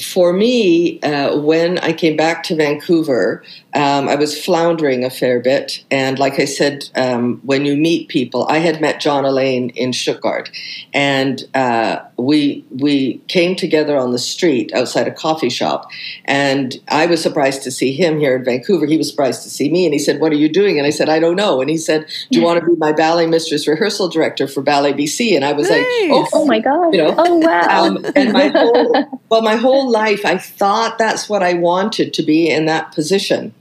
[0.00, 3.42] for me, uh, when I came back to Vancouver,
[3.76, 5.84] um, I was floundering a fair bit.
[5.90, 9.92] And like I said, um, when you meet people, I had met John Alleyne in
[9.92, 10.50] Stuttgart,
[10.94, 15.90] and uh, we we came together on the street outside a coffee shop.
[16.24, 18.86] And I was surprised to see him here in Vancouver.
[18.86, 20.90] He was surprised to see me, and he said, "What are you doing?" And I
[20.90, 23.68] said, "I don't know." And he said, "Do you want to be my ballet mistress
[23.68, 25.80] rehearsal director for Ballet BC?" And I was nice.
[25.80, 27.84] like, "Oh, oh my god!" You know, oh wow!
[27.84, 32.22] Um, and my whole well, my whole life, I thought that's what I wanted to
[32.22, 33.52] be in that position.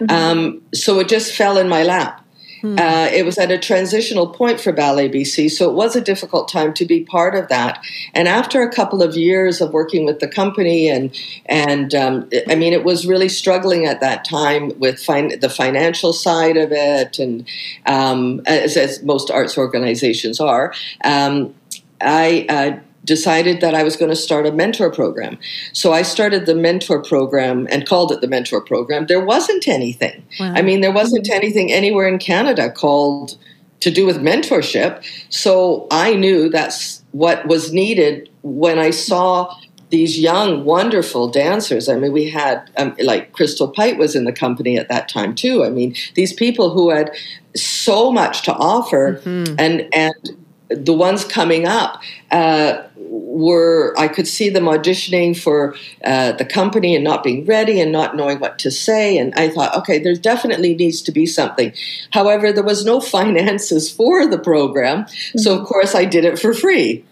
[0.00, 0.10] Mm-hmm.
[0.10, 2.24] Um, so it just fell in my lap.
[2.60, 2.78] Hmm.
[2.78, 6.48] Uh, it was at a transitional point for Ballet BC, so it was a difficult
[6.48, 7.82] time to be part of that.
[8.12, 11.16] And after a couple of years of working with the company, and
[11.46, 16.12] and um, I mean, it was really struggling at that time with fin- the financial
[16.12, 17.48] side of it, and
[17.86, 20.74] um, as, as, most arts organizations are.
[21.02, 21.54] Um,
[22.02, 25.38] I uh, decided that I was going to start a mentor program.
[25.72, 29.06] So I started the mentor program and called it the mentor program.
[29.06, 30.22] There wasn't anything.
[30.38, 30.52] Wow.
[30.54, 33.38] I mean, there wasn't anything anywhere in Canada called
[33.80, 35.02] to do with mentorship.
[35.30, 39.54] So I knew that's what was needed when I saw
[39.90, 41.88] these young, wonderful dancers.
[41.88, 45.34] I mean, we had um, like Crystal Pite was in the company at that time
[45.34, 45.64] too.
[45.64, 47.10] I mean, these people who had
[47.56, 49.56] so much to offer, mm-hmm.
[49.58, 50.39] and and
[50.70, 56.94] the ones coming up uh, were I could see them auditioning for uh, the company
[56.94, 59.18] and not being ready and not knowing what to say.
[59.18, 61.72] And I thought, okay, there definitely needs to be something.
[62.10, 65.06] However, there was no finances for the program,
[65.36, 67.04] so of course I did it for free.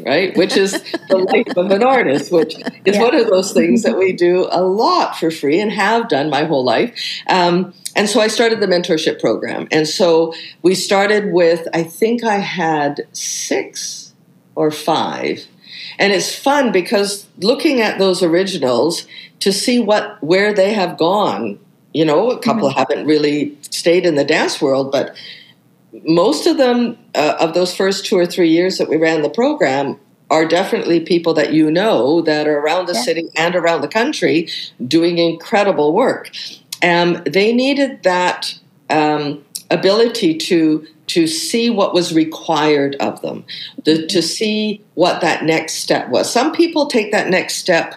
[0.00, 0.72] Right, which is
[1.08, 2.54] the life of an artist, which
[2.84, 3.02] is yeah.
[3.02, 6.44] one of those things that we do a lot for free and have done my
[6.44, 6.94] whole life.
[7.28, 9.68] Um, and so I started the mentorship program.
[9.72, 14.12] And so we started with, I think I had six
[14.54, 15.46] or five.
[15.98, 19.06] And it's fun because looking at those originals
[19.40, 21.58] to see what where they have gone,
[21.94, 22.78] you know, a couple mm-hmm.
[22.78, 25.16] haven't really stayed in the dance world, but
[26.04, 29.30] most of them uh, of those first two or three years that we ran the
[29.30, 29.98] program
[30.30, 33.02] are definitely people that you know that are around the yeah.
[33.02, 34.48] city and around the country
[34.86, 36.30] doing incredible work.
[36.82, 38.58] Um, they needed that
[38.90, 43.44] um, ability to to see what was required of them,
[43.84, 46.30] the, to see what that next step was.
[46.30, 47.94] Some people take that next step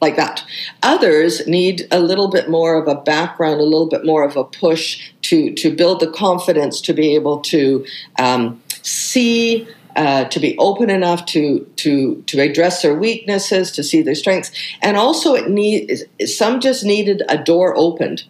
[0.00, 0.44] like that.
[0.82, 4.44] Others need a little bit more of a background, a little bit more of a
[4.44, 7.84] push to to build the confidence to be able to
[8.18, 9.66] um, see.
[9.96, 14.52] Uh, to be open enough to to to address their weaknesses, to see their strengths,
[14.82, 18.22] and also it need some just needed a door opened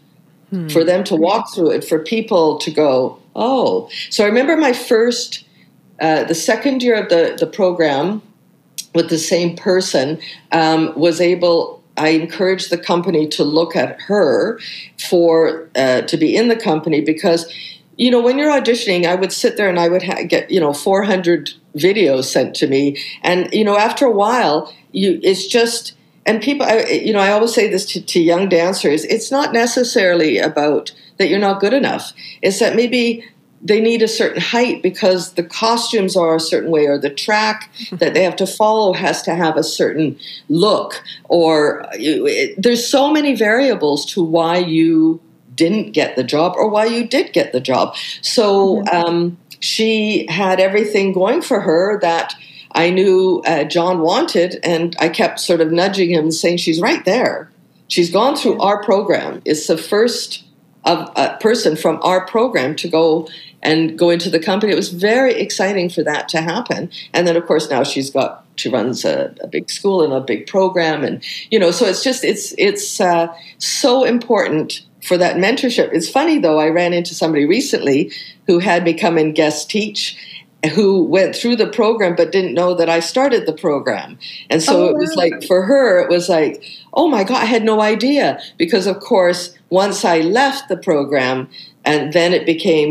[0.51, 0.69] hmm.
[0.69, 3.89] for them to walk through it, for people to go, oh.
[4.11, 5.45] So I remember my first,
[6.01, 8.23] uh, the second year of the, the program
[8.95, 10.19] with the same person
[10.53, 14.59] um, was able, I encouraged the company to look at her
[14.99, 17.53] for, uh, to be in the company because
[17.99, 20.61] you know when you're auditioning i would sit there and i would ha- get you
[20.61, 23.03] know 400 videos sent to me.
[23.23, 25.93] And you know after a while you it's just
[26.27, 29.53] and people, I, you know, I always say this to, to young dancers it's not
[29.53, 33.25] necessarily about that you're not good enough, it's that maybe
[33.67, 37.71] they need a certain height because the costumes are a certain way or the track
[37.93, 43.11] that they have to follow has to have a certain look or it, there's so
[43.11, 45.21] many variables to why you
[45.55, 48.97] didn't get the job or why you did get the job so mm-hmm.
[48.97, 52.35] um, she had everything going for her that
[52.73, 57.03] I knew uh, John wanted, and I kept sort of nudging him, saying, "She's right
[57.07, 57.51] there.
[57.89, 59.41] She's gone through our program.
[59.47, 60.45] It's the first
[60.87, 63.29] of a person from our program to go
[63.63, 64.73] and go into the company.
[64.73, 66.91] It was very exciting for that to happen.
[67.13, 70.21] And then, of course, now she's got she runs a, a big school and a
[70.21, 75.37] big program, and you know, so it's just it's it's uh, so important for that
[75.37, 75.93] mentorship.
[75.93, 76.59] It's funny though.
[76.59, 78.11] I ran into somebody recently
[78.47, 80.17] who had me come and guest teach
[80.67, 84.19] who went through the program but didn't know that I started the program.
[84.51, 85.25] And so oh, it was wow.
[85.25, 88.41] like, for her, it was like, oh my God, I had no idea.
[88.57, 91.49] Because, of course, once I left the program,
[91.85, 92.91] and then it became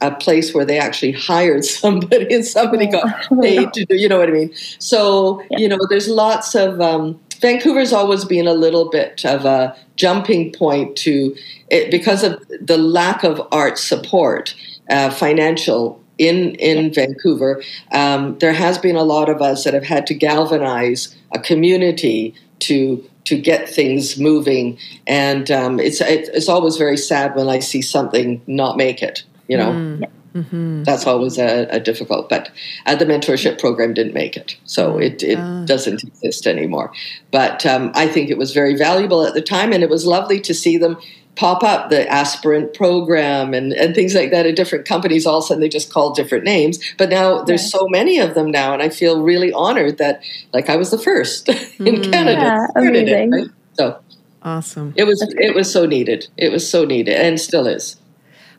[0.00, 4.18] a place where they actually hired somebody and somebody got paid to do, you know
[4.18, 4.54] what I mean?
[4.78, 5.58] So, yeah.
[5.58, 10.52] you know, there's lots of, um, Vancouver's always been a little bit of a jumping
[10.52, 11.36] point to
[11.68, 14.54] it because of the lack of art support,
[14.88, 19.84] uh, financial in in Vancouver, um, there has been a lot of us that have
[19.84, 26.76] had to galvanize a community to to get things moving, and um, it's it's always
[26.76, 29.24] very sad when I see something not make it.
[29.48, 29.72] You know.
[29.72, 30.04] Mm.
[30.34, 30.82] Mm-hmm.
[30.82, 32.50] That's always a, a, difficult, but
[32.84, 35.64] uh, the mentorship program didn't make it, so it, it uh.
[35.64, 36.92] doesn't exist anymore.
[37.30, 40.38] But um, I think it was very valuable at the time, and it was lovely
[40.40, 40.98] to see them
[41.36, 45.44] pop up the aspirant program and, and things like that at different companies all of
[45.44, 47.78] a sudden they just call different names but now there's yeah.
[47.78, 50.22] so many of them now and i feel really honored that
[50.52, 51.56] like i was the first in
[51.96, 52.12] mm.
[52.12, 53.32] canada yeah, amazing.
[53.32, 53.50] It, right?
[53.74, 54.00] so
[54.42, 57.96] awesome it was it was so needed it was so needed and still is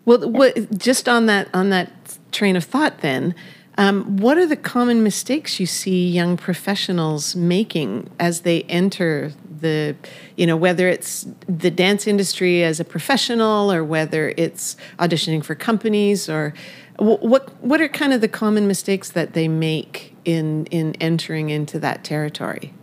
[0.06, 1.92] well what, just on that on that
[2.32, 3.34] train of thought then
[3.78, 9.96] um, what are the common mistakes you see young professionals making as they enter the
[10.36, 15.56] you know whether it's the dance industry as a professional or whether it's auditioning for
[15.56, 16.54] companies or
[16.98, 21.80] what what are kind of the common mistakes that they make in in entering into
[21.80, 22.74] that territory?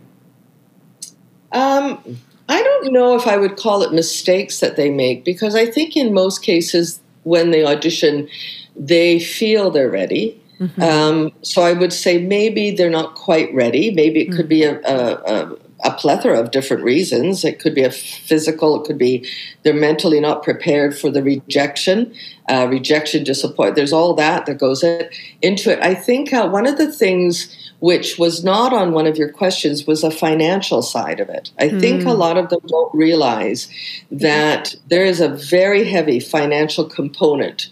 [1.51, 5.65] Um, i don't know if i would call it mistakes that they make because i
[5.65, 8.27] think in most cases when they audition
[8.75, 10.81] they feel they're ready Mm-hmm.
[10.81, 13.91] Um, so I would say maybe they're not quite ready.
[13.91, 17.43] Maybe it could be a, a, a, a plethora of different reasons.
[17.43, 19.27] It could be a physical, it could be
[19.63, 22.13] they're mentally not prepared for the rejection,
[22.49, 23.75] uh, rejection, disappointment.
[23.75, 25.79] There's all that that goes into it.
[25.81, 29.85] I think uh, one of the things which was not on one of your questions
[29.85, 31.51] was a financial side of it.
[31.59, 31.79] I mm.
[31.79, 32.19] think a hmm.
[32.19, 33.69] lot of them don't realize
[34.09, 37.67] that there is a very heavy financial component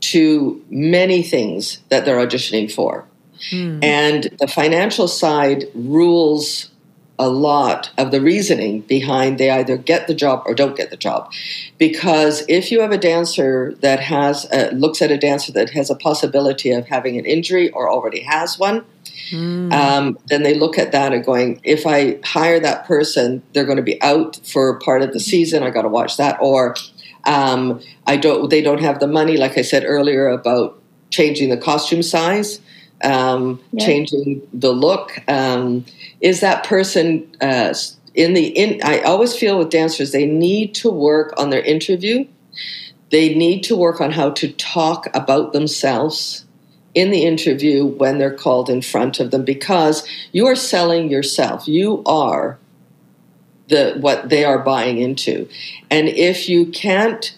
[0.00, 3.06] to many things that they're auditioning for.
[3.52, 3.82] Mm.
[3.84, 6.70] And the financial side rules
[7.18, 10.96] a lot of the reasoning behind they either get the job or don't get the
[10.96, 11.32] job.
[11.76, 15.90] Because if you have a dancer that has a, looks at a dancer that has
[15.90, 18.84] a possibility of having an injury or already has one,
[19.30, 19.72] mm.
[19.72, 23.78] um, then they look at that and going, if I hire that person, they're going
[23.78, 25.64] to be out for part of the season.
[25.64, 26.76] I got to watch that, or
[27.24, 28.48] um, I don't.
[28.50, 32.60] They don't have the money, like I said earlier about changing the costume size
[33.02, 33.86] um, yeah.
[33.86, 35.22] changing the look.
[35.28, 35.84] Um,
[36.20, 37.74] is that person uh,
[38.14, 38.80] in the in?
[38.82, 42.26] I always feel with dancers they need to work on their interview.
[43.10, 46.44] They need to work on how to talk about themselves
[46.94, 51.66] in the interview when they're called in front of them because you are selling yourself.
[51.66, 52.58] You are
[53.68, 55.48] the what they are buying into.
[55.90, 57.36] And if you can't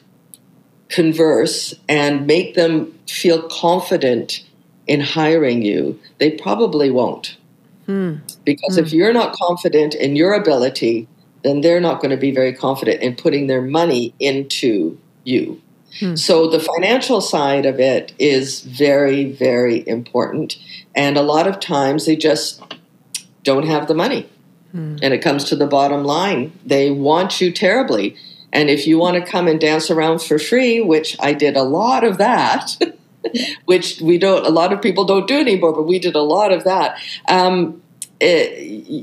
[0.88, 4.44] converse and make them feel confident
[4.86, 7.36] in hiring you, they probably won't.
[7.86, 8.16] Hmm.
[8.44, 8.84] Because hmm.
[8.84, 11.08] if you're not confident in your ability,
[11.42, 15.60] then they're not going to be very confident in putting their money into you.
[15.98, 16.16] Hmm.
[16.16, 20.56] So the financial side of it is very, very important.
[20.94, 22.62] And a lot of times they just
[23.42, 24.28] don't have the money.
[24.72, 24.96] Hmm.
[25.02, 26.52] And it comes to the bottom line.
[26.64, 28.16] They want you terribly.
[28.52, 31.62] And if you want to come and dance around for free, which I did a
[31.62, 32.76] lot of that,
[33.64, 34.46] which we don't.
[34.46, 36.98] A lot of people don't do anymore, but we did a lot of that.
[37.28, 37.82] Um,
[38.20, 38.52] it,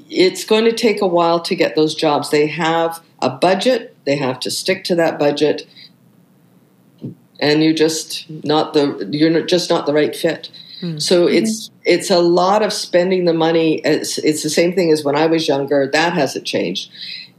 [0.10, 2.30] it's going to take a while to get those jobs.
[2.30, 3.96] They have a budget.
[4.06, 5.68] They have to stick to that budget,
[7.40, 10.50] and you're just not the you're just not the right fit.
[10.82, 11.00] Mm-hmm.
[11.00, 13.82] So it's it's a lot of spending the money.
[13.84, 15.88] It's, it's the same thing as when I was younger.
[15.88, 16.92] That hasn't changed.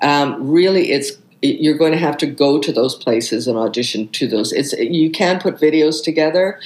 [0.02, 4.26] Um, really, it's you're going to have to go to those places and audition to
[4.26, 4.52] those.
[4.52, 6.58] It's you can put videos together,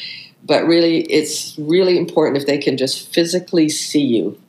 [0.45, 4.41] but really, it's really important if they can just physically see you.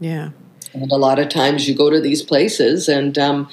[0.00, 0.30] Yeah.
[0.72, 3.18] And a lot of times, you go to these places and.
[3.18, 3.48] Um,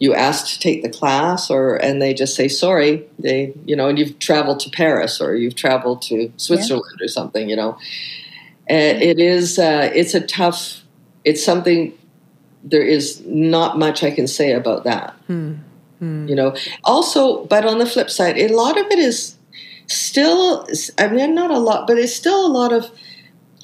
[0.00, 3.88] you ask to take the class or and they just say sorry they you know
[3.88, 7.04] and you've traveled to paris or you've traveled to switzerland yeah.
[7.04, 7.78] or something you know
[8.66, 10.82] it is uh, it's a tough
[11.24, 11.92] it's something
[12.62, 15.14] there is not much I can say about that.
[15.26, 15.54] Hmm.
[15.98, 16.28] Hmm.
[16.28, 19.36] You know, also, but on the flip side, a lot of it is
[19.86, 20.66] still,
[20.98, 22.90] I mean, not a lot, but it's still a lot of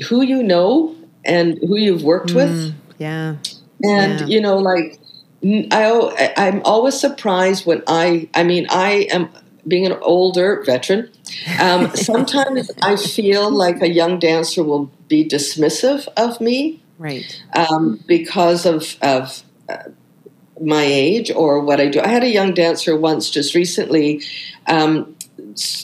[0.09, 2.73] who you know and who you've worked with.
[2.73, 2.79] Hmm.
[2.99, 3.37] Yeah.
[3.83, 4.27] And, yeah.
[4.27, 4.99] you know, like,
[5.45, 9.29] I, I'm always surprised when I, I mean, I am
[9.67, 11.11] being an older veteran.
[11.61, 17.43] Um, sometimes I feel like a young dancer will be dismissive of me right?
[17.55, 19.91] Um, because of of uh,
[20.61, 22.01] my age or what I do.
[22.01, 24.23] I had a young dancer once just recently.
[24.67, 25.15] Um,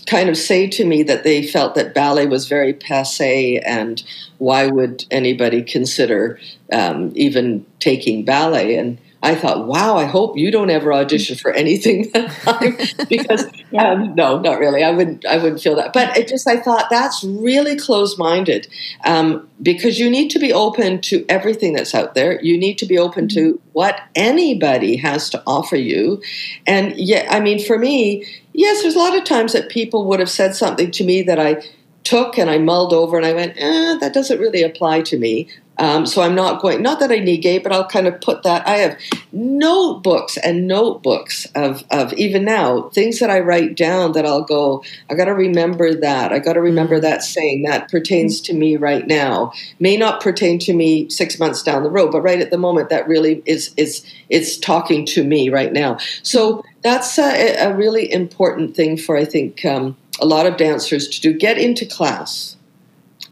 [0.06, 4.02] kind of say to me that they felt that ballet was very passe and
[4.38, 6.38] why would anybody consider
[6.72, 11.52] um, even taking ballet and I thought, wow, I hope you don't ever audition for
[11.52, 12.10] anything
[13.08, 13.44] because
[13.78, 14.82] um, no, not really.
[14.82, 15.24] I wouldn't.
[15.24, 15.92] I wouldn't feel that.
[15.92, 18.66] But it just, I thought that's really close-minded
[19.04, 22.42] um, because you need to be open to everything that's out there.
[22.42, 23.68] You need to be open to mm-hmm.
[23.72, 26.20] what anybody has to offer you.
[26.66, 30.18] And yeah, I mean, for me, yes, there's a lot of times that people would
[30.18, 31.62] have said something to me that I
[32.04, 35.48] took and I mulled over and I went, eh, that doesn't really apply to me.
[35.78, 38.66] Um, so I'm not going, not that I negate, but I'll kind of put that.
[38.68, 38.98] I have
[39.32, 44.84] notebooks and notebooks of, of even now things that I write down that I'll go,
[45.08, 46.32] I got to remember that.
[46.32, 47.02] I got to remember mm.
[47.02, 49.52] that saying that pertains to me right now.
[49.80, 52.90] May not pertain to me six months down the road, but right at the moment,
[52.90, 55.98] that really is, is, it's talking to me right now.
[56.22, 61.08] So that's a, a really important thing for, I think, um, a lot of dancers
[61.08, 61.32] to do.
[61.32, 62.56] Get into class,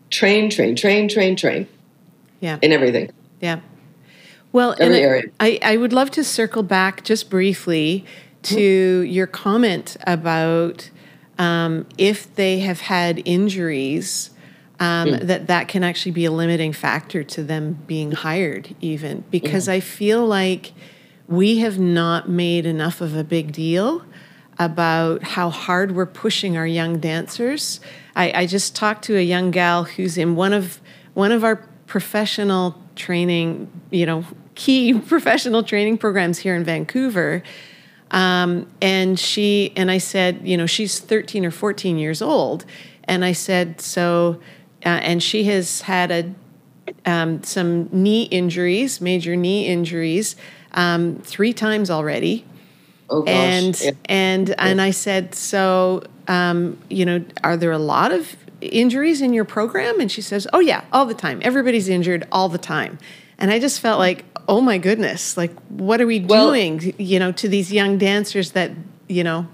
[0.08, 1.68] train, train, train, train, train
[2.40, 2.58] yeah.
[2.62, 3.10] in everything.
[3.40, 3.60] Yeah.
[4.52, 5.24] Well, Every area.
[5.38, 8.04] I, I would love to circle back just briefly
[8.42, 9.12] to mm-hmm.
[9.12, 10.90] your comment about
[11.38, 14.30] um, if they have had injuries,
[14.80, 15.20] um, mm.
[15.20, 19.72] that that can actually be a limiting factor to them being hired, even because mm.
[19.72, 20.72] I feel like
[21.28, 24.04] we have not made enough of a big deal
[24.58, 27.80] about how hard we're pushing our young dancers.
[28.16, 30.80] I, I just talked to a young gal who's in one of
[31.14, 34.24] one of our professional training, you know,
[34.54, 37.42] key professional training programs here in Vancouver.
[38.12, 42.64] Um, and she and I said, you know, she's 13 or 14 years old,
[43.04, 44.40] and I said, so,
[44.84, 46.34] uh, and she has had a
[47.04, 50.36] um, some knee injuries, major knee injuries,
[50.72, 52.44] um, three times already.
[53.08, 53.34] Oh gosh.
[53.34, 53.90] And yeah.
[54.04, 59.32] and and I said, so um, you know, are there a lot of injuries in
[59.32, 60.00] your program?
[60.00, 61.40] And she says, oh yeah, all the time.
[61.42, 62.98] Everybody's injured all the time.
[63.38, 67.18] And I just felt like, oh my goodness, like what are we well, doing, you
[67.18, 68.72] know, to these young dancers that,
[69.08, 69.48] you know,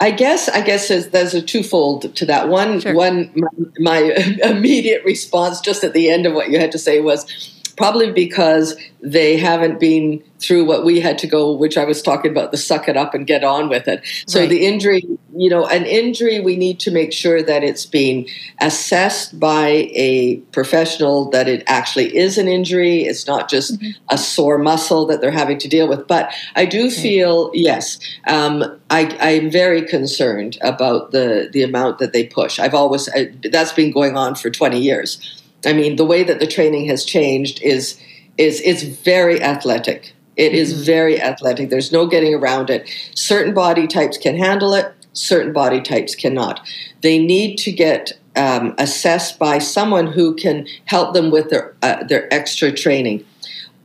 [0.00, 2.48] I guess I guess there's, there's, a twofold to that.
[2.48, 2.94] One, sure.
[2.94, 3.98] one, my, my
[4.42, 8.76] immediate response just at the end of what you had to say was probably because
[9.00, 12.56] they haven't been through what we had to go, which I was talking about the
[12.56, 14.02] suck it up and get on with it.
[14.26, 14.48] So right.
[14.48, 15.02] the injury,
[15.34, 18.28] you know, an injury, we need to make sure that it's being
[18.60, 23.02] assessed by a professional that it actually is an injury.
[23.02, 23.90] It's not just mm-hmm.
[24.10, 26.06] a sore muscle that they're having to deal with.
[26.06, 32.12] But I do feel, yes, um, I, I'm very concerned about the, the amount that
[32.12, 32.58] they push.
[32.58, 35.40] I've always, I, that's been going on for 20 years.
[35.66, 38.00] I mean, the way that the training has changed is
[38.36, 40.12] is it's very athletic.
[40.36, 40.56] It mm-hmm.
[40.56, 41.70] is very athletic.
[41.70, 42.88] There's no getting around it.
[43.14, 44.92] Certain body types can handle it.
[45.12, 46.60] Certain body types cannot.
[47.02, 52.04] They need to get um, assessed by someone who can help them with their uh,
[52.04, 53.24] their extra training.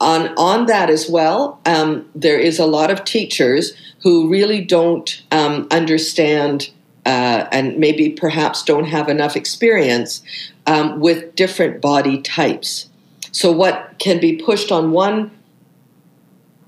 [0.02, 5.22] On on that as well, um, there is a lot of teachers who really don't
[5.32, 6.72] um, understand
[7.10, 10.22] uh, and maybe perhaps don't have enough experience
[10.68, 12.88] um, with different body types.
[13.32, 15.32] So, what can be pushed on one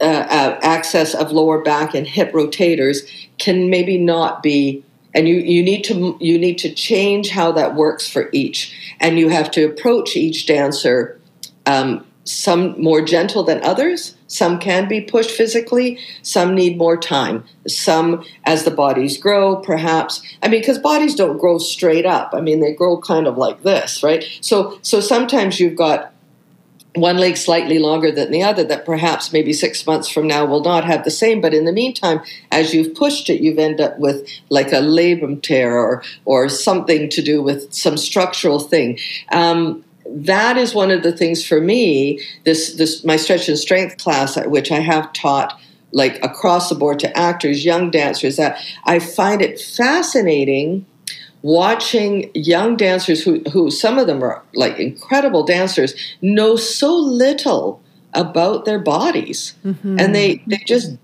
[0.01, 4.83] uh, uh, axis of lower back and hip rotators can maybe not be
[5.13, 9.19] and you, you need to you need to change how that works for each and
[9.19, 11.19] you have to approach each dancer
[11.67, 14.15] um, some more gentle than others.
[14.27, 15.99] Some can be pushed physically.
[16.21, 17.43] Some need more time.
[17.67, 20.21] Some as the bodies grow perhaps.
[20.41, 22.31] I mean because bodies don't grow straight up.
[22.33, 24.23] I mean they grow kind of like this right?
[24.41, 26.13] So so sometimes you've got
[26.93, 30.61] one leg slightly longer than the other that perhaps maybe six months from now will
[30.61, 31.41] not have the same.
[31.41, 35.41] But in the meantime as you've pushed it you've ended up with like a labrum
[35.41, 38.99] tear or or something to do with some structural thing.
[39.31, 39.83] Um,
[40.13, 44.37] that is one of the things for me this this my stretch and strength class
[44.47, 45.59] which i have taught
[45.93, 50.85] like across the board to actors young dancers that i find it fascinating
[51.43, 57.81] watching young dancers who, who some of them are like incredible dancers know so little
[58.13, 59.99] about their bodies mm-hmm.
[59.99, 60.97] and they, they just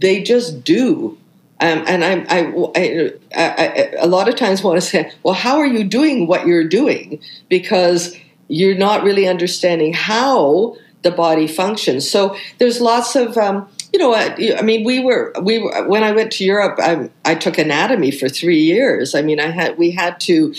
[0.00, 1.18] they just do
[1.60, 5.58] um, and I, I, I, I, a lot of times want to say, well, how
[5.58, 7.20] are you doing what you're doing?
[7.48, 8.16] Because
[8.52, 12.08] you're not really understanding how the body functions.
[12.08, 16.12] So there's lots of um, you know, I mean, we were we were, when I
[16.12, 16.78] went to Europe.
[16.78, 19.14] I, I took anatomy for three years.
[19.14, 20.54] I mean, I had we had to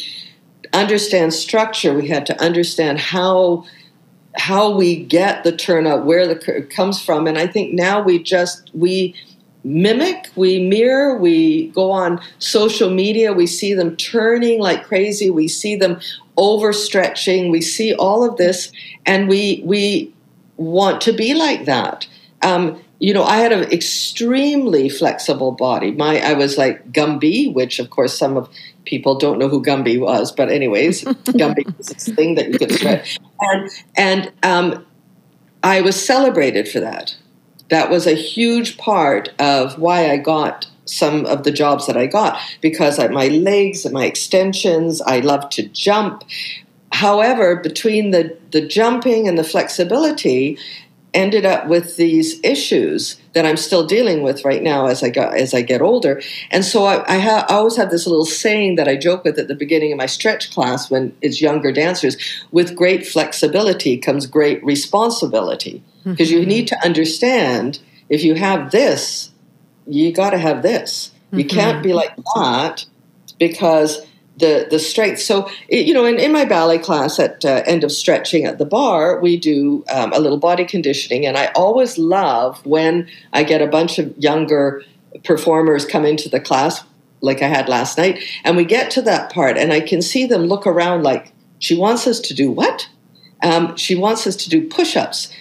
[0.73, 1.93] understand structure.
[1.93, 3.65] We had to understand how
[4.35, 8.71] how we get the turnout, where the comes from, and I think now we just
[8.73, 9.15] we
[9.63, 15.47] mimic, we mirror, we go on social media, we see them turning like crazy, we
[15.47, 15.99] see them
[16.37, 18.71] overstretching, we see all of this,
[19.05, 20.13] and we we
[20.57, 22.07] want to be like that.
[22.41, 25.91] Um, you know, I had an extremely flexible body.
[25.91, 28.49] My I was like Gumby, which of course some of
[28.85, 32.71] people don't know who Gumby was, but anyways, Gumby was this thing that you could
[32.71, 34.85] stretch, and and um,
[35.63, 37.15] I was celebrated for that.
[37.73, 42.05] That was a huge part of why I got some of the jobs that I
[42.05, 46.23] got because I, my legs and my extensions, I love to jump.
[46.91, 50.59] However, between the, the jumping and the flexibility,
[51.13, 55.35] ended up with these issues that I'm still dealing with right now as I got
[55.35, 56.21] as I get older.
[56.51, 59.37] And so I, I, ha- I, always have this little saying that I joke with
[59.37, 62.17] at the beginning of my stretch class when it's younger dancers:
[62.51, 66.39] with great flexibility comes great responsibility, because mm-hmm.
[66.39, 69.31] you need to understand if you have this,
[69.87, 71.11] you got to have this.
[71.27, 71.39] Mm-hmm.
[71.39, 72.85] You can't be like that
[73.39, 74.05] because
[74.37, 75.19] the the strength.
[75.19, 78.65] So you know, in, in my ballet class at uh, end of stretching at the
[78.65, 83.61] bar, we do um, a little body conditioning, and I always love when I get
[83.61, 84.83] a bunch of younger
[85.23, 86.83] performers come into the class,
[87.21, 90.25] like I had last night, and we get to that part, and I can see
[90.25, 92.89] them look around like she wants us to do what?
[93.41, 95.33] Um, she wants us to do push-ups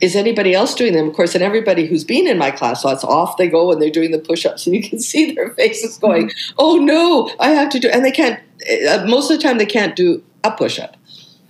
[0.00, 1.08] is anybody else doing them?
[1.08, 3.80] Of course, and everybody who's been in my class, so it's off they go and
[3.80, 6.54] they're doing the push-ups, and you can see their faces going, mm-hmm.
[6.58, 8.40] "Oh no, I have to do," and they can't.
[8.88, 10.96] Uh, most of the time, they can't do a push-up,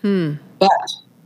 [0.02, 0.34] hmm.
[0.58, 0.70] but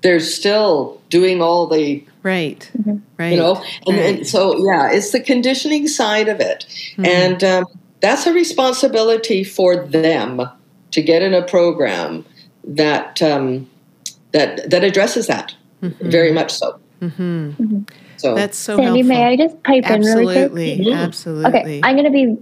[0.01, 2.97] they're still doing all the right, mm-hmm.
[3.19, 3.63] right, you know.
[3.87, 4.17] And, right.
[4.17, 7.65] and, so, yeah, it's the conditioning side of it, hmm and um,
[8.01, 10.43] that's a responsibility for them
[10.91, 12.25] to get in a program
[12.65, 13.69] that um,
[14.33, 16.11] that that addresses that mm-hmm.
[16.11, 16.81] very much so.
[17.11, 17.63] Mm-hmm.
[17.63, 17.83] Mm-hmm.
[18.17, 19.09] So that's so Sandy, helpful.
[19.09, 20.95] may I just pipe absolutely, in really quick?
[20.95, 21.61] Absolutely.
[21.61, 22.39] Okay, I'm going to be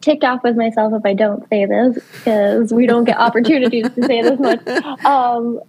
[0.00, 4.02] ticked off with myself if I don't say this because we don't get opportunities to
[4.02, 4.60] say this much.
[5.04, 5.60] Um,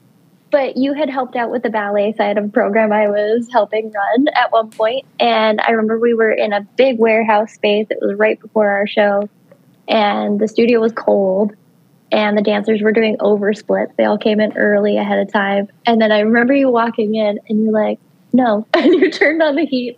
[0.52, 3.90] but you had helped out with the ballet side of the program I was helping
[3.92, 7.88] run at one point, and I remember we were in a big warehouse space.
[7.90, 9.30] It was right before our show,
[9.88, 11.54] and the studio was cold,
[12.12, 13.96] and the dancers were doing oversplits.
[13.96, 17.40] They all came in early ahead of time, and then I remember you walking in,
[17.48, 18.00] and you're like,
[18.34, 18.66] no.
[18.74, 19.98] And you turned on the heat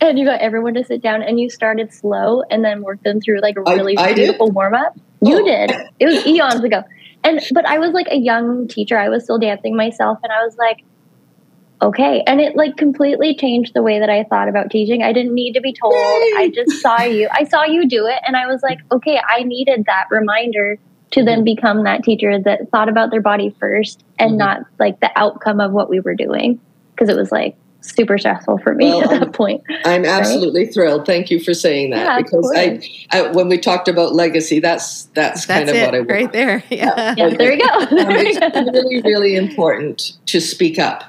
[0.00, 3.20] and you got everyone to sit down and you started slow and then worked them
[3.20, 4.98] through like a really I, I beautiful warm up.
[5.20, 5.44] You oh.
[5.44, 5.70] did.
[6.00, 6.82] It was eons ago.
[7.22, 8.98] And but I was like a young teacher.
[8.98, 10.84] I was still dancing myself and I was like,
[11.80, 12.22] okay.
[12.26, 15.02] And it like completely changed the way that I thought about teaching.
[15.02, 15.94] I didn't need to be told.
[15.94, 16.32] Yay.
[16.36, 17.28] I just saw you.
[17.32, 20.78] I saw you do it and I was like, okay, I needed that reminder
[21.12, 24.38] to then become that teacher that thought about their body first and mm-hmm.
[24.38, 26.60] not like the outcome of what we were doing.
[26.90, 29.62] Because it was like, super stressful for me well, at that point.
[29.84, 30.74] I'm absolutely right?
[30.74, 31.06] thrilled.
[31.06, 35.04] Thank you for saying that yeah, because I, I, when we talked about legacy, that's
[35.14, 36.10] that's, that's kind of it, what I want.
[36.10, 36.64] right there.
[36.74, 37.68] Yeah, yeah there you go.
[37.68, 41.04] um, it's really really important to speak up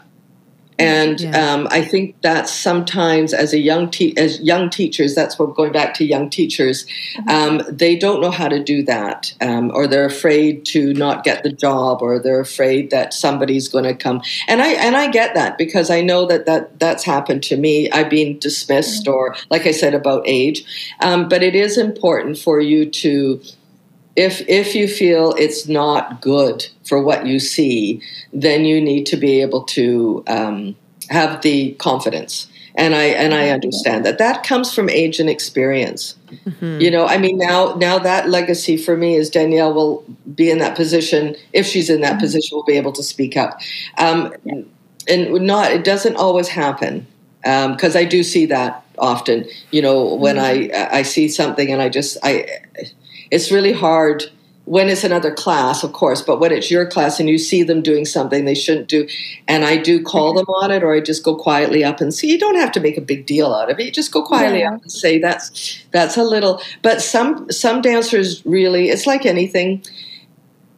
[0.78, 1.54] and yeah.
[1.54, 5.72] um, I think that sometimes, as a young te- as young teachers, that's what going
[5.72, 7.30] back to young teachers, mm-hmm.
[7.30, 11.44] um, they don't know how to do that, um, or they're afraid to not get
[11.44, 14.22] the job, or they're afraid that somebody's going to come.
[14.48, 17.90] And I and I get that because I know that that that's happened to me.
[17.92, 19.14] I've been dismissed, mm-hmm.
[19.14, 20.66] or like I said about age.
[21.00, 23.42] Um, but it is important for you to
[24.16, 28.02] if if you feel it's not good for what you see,
[28.32, 30.76] then you need to be able to um,
[31.10, 32.48] have the confidence.
[32.78, 36.16] And I and I understand that that comes from age and experience.
[36.30, 36.82] Mm-hmm.
[36.82, 40.04] You know, I mean, now now that legacy for me is Danielle will
[40.34, 42.20] be in that position if she's in that mm-hmm.
[42.20, 43.62] position, will be able to speak up.
[43.98, 44.34] Um,
[45.08, 47.08] and not it doesn't always happen
[47.42, 49.46] because um, I do see that often.
[49.72, 50.76] You know, when mm-hmm.
[50.76, 52.46] I I see something and I just I
[53.32, 54.24] it's really hard
[54.66, 57.82] when it's another class, of course, but when it's your class and you see them
[57.82, 59.08] doing something they shouldn't do,
[59.48, 62.32] and I do call them on it, or I just go quietly up and see.
[62.32, 63.86] You don't have to make a big deal out of it.
[63.86, 64.74] You just go quietly yeah.
[64.74, 66.62] up and say that's that's a little.
[66.82, 69.84] But some some dancers really, it's like anything.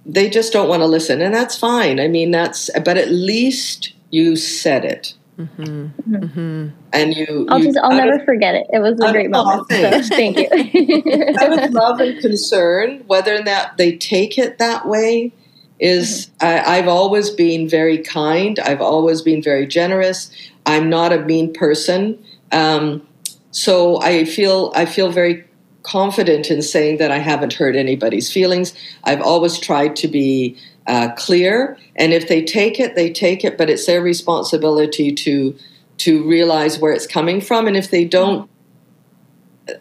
[0.06, 2.00] They just don't want to listen, and that's fine.
[2.00, 2.70] I mean, that's.
[2.84, 5.14] But at least you said it.
[5.38, 6.16] Mm-hmm.
[6.16, 6.68] Mm-hmm.
[6.94, 8.68] And you, I'll you, just, I'll never of, of, it.
[8.74, 9.70] It was a great moment.
[9.70, 11.36] So thank you.
[11.40, 15.32] out of love and concern, whether or not they take it that way
[15.80, 16.70] is, mm-hmm.
[16.70, 18.58] I, I've always been very kind.
[18.60, 20.32] I've always been very generous.
[20.66, 22.24] I'm not a mean person.
[22.52, 23.06] Um,
[23.52, 25.46] so I feel, I feel very
[25.84, 28.74] confident in saying that I haven't hurt anybody's feelings.
[29.04, 30.58] I've always tried to be
[30.88, 33.58] uh, clear, and if they take it, they take it.
[33.58, 35.56] But it's their responsibility to
[35.98, 38.50] to realize where it's coming from, and if they don't,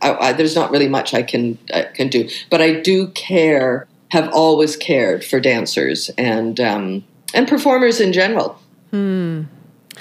[0.02, 2.28] I, I, there's not really much I can I can do.
[2.50, 7.04] But I do care, have always cared for dancers and um,
[7.34, 8.60] and performers in general.
[8.90, 9.42] Hmm.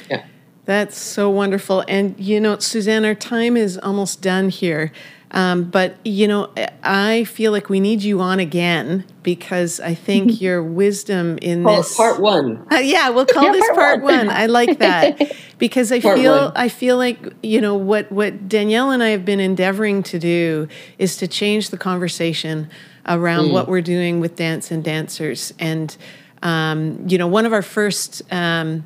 [0.09, 0.25] Yeah.
[0.65, 1.83] That's so wonderful.
[1.87, 4.91] And, you know, Suzanne, our time is almost done here.
[5.35, 6.49] Um, but you know,
[6.81, 11.77] I feel like we need you on again because I think your wisdom in well,
[11.77, 12.65] this part one.
[12.71, 14.27] Uh, yeah, we'll call yeah, this part, part one.
[14.27, 14.29] one.
[14.29, 16.51] I like that because I part feel one.
[16.55, 20.69] I feel like you know what what Danielle and I have been endeavoring to do
[20.97, 22.69] is to change the conversation
[23.05, 23.51] around mm.
[23.51, 25.53] what we're doing with dance and dancers.
[25.59, 25.95] And
[26.43, 28.85] um, you know, one of our first um,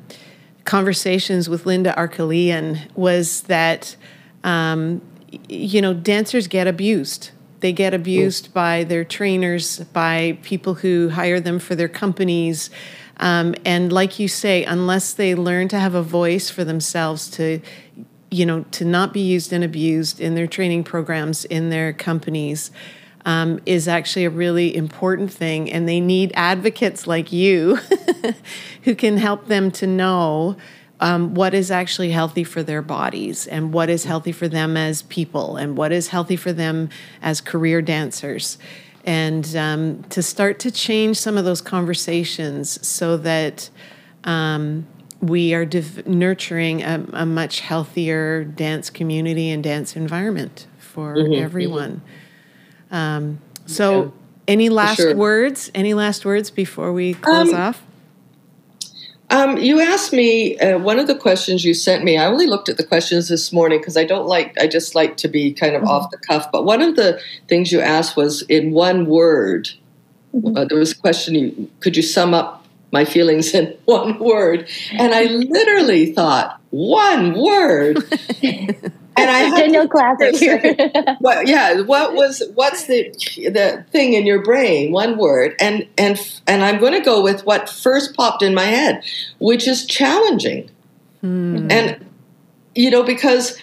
[0.64, 3.94] conversations with Linda Arkalian was that.
[4.42, 5.02] Um,
[5.48, 7.30] you know, dancers get abused.
[7.60, 12.70] They get abused by their trainers, by people who hire them for their companies.
[13.18, 17.60] Um, and like you say, unless they learn to have a voice for themselves to,
[18.30, 22.70] you know, to not be used and abused in their training programs, in their companies,
[23.26, 25.70] um, is actually a really important thing.
[25.70, 27.76] And they need advocates like you
[28.84, 30.56] who can help them to know
[31.00, 35.02] um, what is actually healthy for their bodies and what is healthy for them as
[35.02, 36.90] people and what is healthy for them
[37.22, 38.58] as career dancers.
[39.04, 43.70] And um, to start to change some of those conversations so that
[44.24, 44.86] um,
[45.22, 51.42] we are div- nurturing a, a, much healthier dance community and dance environment for mm-hmm,
[51.42, 52.02] everyone.
[52.92, 53.36] Mm-hmm.
[53.64, 54.10] so, yeah,
[54.48, 55.16] any last sure.
[55.16, 55.70] words?
[55.74, 57.82] Any last words before we close um, off?
[59.30, 62.18] Um, you asked me uh, one of the questions you sent me.
[62.18, 64.56] I only looked at the questions this morning because I don't like.
[64.60, 65.90] I just like to be kind of mm-hmm.
[65.90, 66.50] off the cuff.
[66.50, 69.70] But one of the things you asked was in one word.
[70.34, 70.56] Mm-hmm.
[70.56, 71.34] Uh, there was a question.
[71.36, 74.68] You, could you sum up my feelings in one word?
[74.92, 78.02] And I literally thought, one word.
[79.20, 80.36] and I had Danielle classic.
[81.20, 84.92] well, yeah, what was what's the the thing in your brain?
[84.92, 88.64] One word, and and and I'm going to go with what first popped in my
[88.64, 89.02] head,
[89.38, 90.70] which is challenging,
[91.20, 91.68] hmm.
[91.70, 92.04] and
[92.74, 93.60] you know because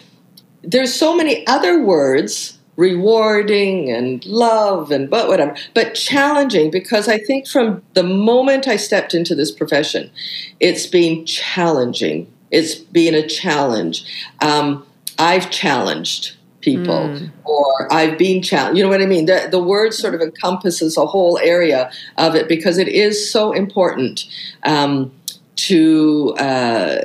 [0.63, 7.17] there's so many other words rewarding and love and but whatever but challenging because i
[7.17, 10.11] think from the moment i stepped into this profession
[10.59, 14.05] it's been challenging it's been a challenge
[14.41, 14.85] um,
[15.19, 17.31] i've challenged people mm.
[17.45, 20.97] or i've been challenged you know what i mean the, the word sort of encompasses
[20.97, 24.25] a whole area of it because it is so important
[24.63, 25.11] um,
[25.55, 27.01] to uh,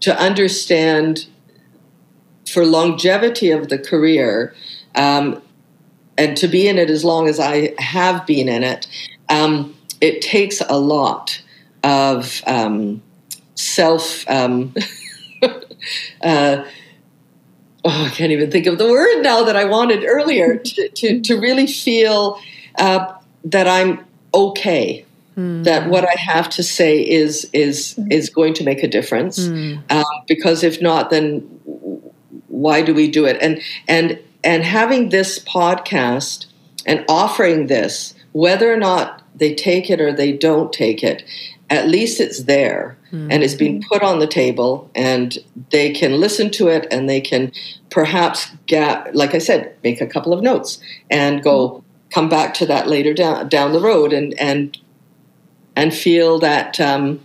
[0.00, 1.26] to understand
[2.48, 4.54] for longevity of the career
[4.94, 5.40] um,
[6.16, 8.88] and to be in it as long as I have been in it,
[9.28, 11.40] um, it takes a lot
[11.84, 13.02] of um,
[13.54, 14.28] self.
[14.28, 14.74] Um,
[16.22, 16.64] uh,
[17.84, 21.20] oh, I can't even think of the word now that I wanted earlier to, to,
[21.20, 22.40] to really feel
[22.78, 23.14] uh,
[23.44, 24.04] that I'm
[24.34, 25.04] okay.
[25.36, 25.64] Mm.
[25.64, 29.80] That what I have to say is is is going to make a difference, mm.
[29.88, 31.38] um, because if not, then
[32.48, 33.38] why do we do it?
[33.40, 36.46] And and and having this podcast
[36.86, 41.22] and offering this, whether or not they take it or they don't take it,
[41.70, 43.30] at least it's there mm-hmm.
[43.30, 45.38] and it's being put on the table and
[45.70, 47.52] they can listen to it and they can
[47.90, 51.86] perhaps get like i said make a couple of notes and go mm-hmm.
[52.10, 54.78] come back to that later down down the road and and
[55.76, 57.20] and feel that um,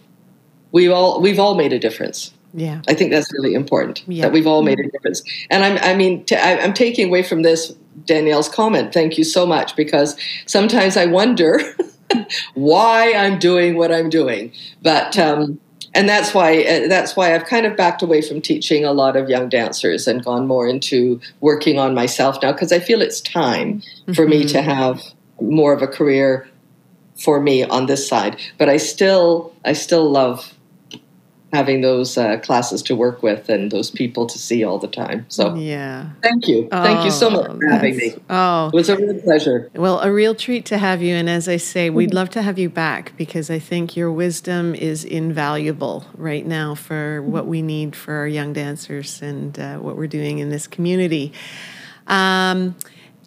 [0.71, 4.23] we all we've all made a difference yeah, I think that's really important yeah.
[4.23, 5.23] that we've all made a difference.
[5.49, 7.73] And I'm, I mean, t- I'm taking away from this
[8.05, 8.93] Danielle's comment.
[8.93, 10.15] Thank you so much because
[10.45, 11.59] sometimes I wonder
[12.53, 14.51] why I'm doing what I'm doing.
[14.81, 15.59] But um,
[15.93, 19.15] and that's why uh, that's why I've kind of backed away from teaching a lot
[19.15, 23.21] of young dancers and gone more into working on myself now because I feel it's
[23.21, 24.13] time mm-hmm.
[24.13, 24.69] for me to mm-hmm.
[24.69, 25.01] have
[25.41, 26.47] more of a career
[27.15, 28.39] for me on this side.
[28.57, 30.53] But I still I still love
[31.53, 35.25] having those uh, classes to work with and those people to see all the time.
[35.29, 38.15] So yeah, thank you, oh, thank you so much for having me.
[38.29, 39.69] Oh, it was a real pleasure.
[39.75, 41.13] Well, a real treat to have you.
[41.13, 42.15] And as I say, we'd mm-hmm.
[42.15, 47.21] love to have you back because I think your wisdom is invaluable right now for
[47.21, 51.33] what we need for our young dancers and uh, what we're doing in this community.
[52.07, 52.75] Um,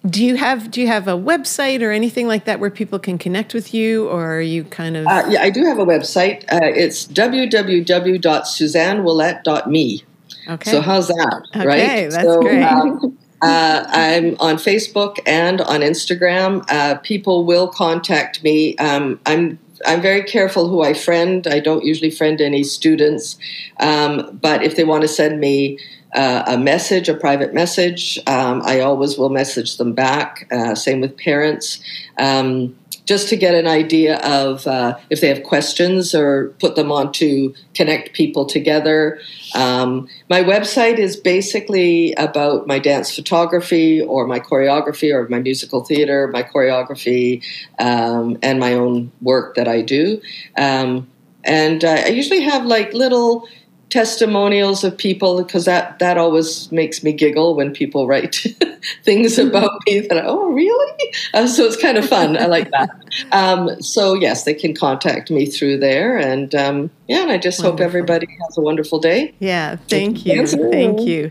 [0.09, 3.17] do you have do you have a website or anything like that where people can
[3.19, 5.07] connect with you, or are you kind of?
[5.07, 6.45] Uh, yeah, I do have a website.
[6.53, 10.05] Uh, it's www.suzanneouellette.me.
[10.49, 10.71] Okay.
[10.71, 11.43] So how's that?
[11.57, 12.09] Okay, right?
[12.11, 12.63] that's so, great.
[12.63, 16.65] Um, uh, I'm on Facebook and on Instagram.
[16.69, 18.77] Uh, people will contact me.
[18.77, 21.47] Um, I'm I'm very careful who I friend.
[21.47, 23.37] I don't usually friend any students,
[23.81, 25.79] um, but if they want to send me
[26.17, 28.19] uh, a message, a private message.
[28.27, 30.49] Um, I always will message them back.
[30.51, 31.81] Uh, same with parents.
[32.19, 36.91] Um, just to get an idea of uh, if they have questions or put them
[36.91, 39.21] on to connect people together.
[39.55, 45.85] Um, my website is basically about my dance photography or my choreography or my musical
[45.85, 47.45] theater, my choreography,
[47.79, 50.21] um, and my own work that I do.
[50.59, 51.07] Um,
[51.45, 53.49] and uh, I usually have like little
[53.89, 58.45] testimonials of people because that that always makes me giggle when people write
[59.05, 61.12] things about me that oh really?
[61.34, 62.37] Uh, so it's kind of fun.
[62.37, 62.91] I like that.
[63.32, 67.61] Um, so yes they can contact me through there and um, yeah and i just
[67.61, 67.78] wonderful.
[67.78, 69.34] hope everybody has a wonderful day.
[69.39, 70.47] Yeah thank you.
[70.47, 71.30] Thank you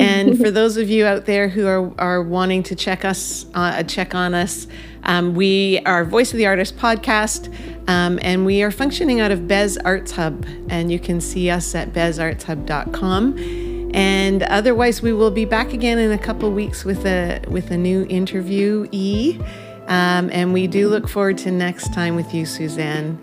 [0.00, 3.82] and for those of you out there who are, are wanting to check us uh,
[3.82, 4.66] check on us
[5.04, 7.52] um, we are Voice of the Artist podcast,
[7.88, 11.74] um, and we are functioning out of Bez Arts Hub, and you can see us
[11.74, 13.38] at bezartshub.com.
[13.92, 17.76] And otherwise, we will be back again in a couple weeks with a with a
[17.76, 19.40] new interviewee.
[19.88, 23.20] Um, and we do look forward to next time with you, Suzanne.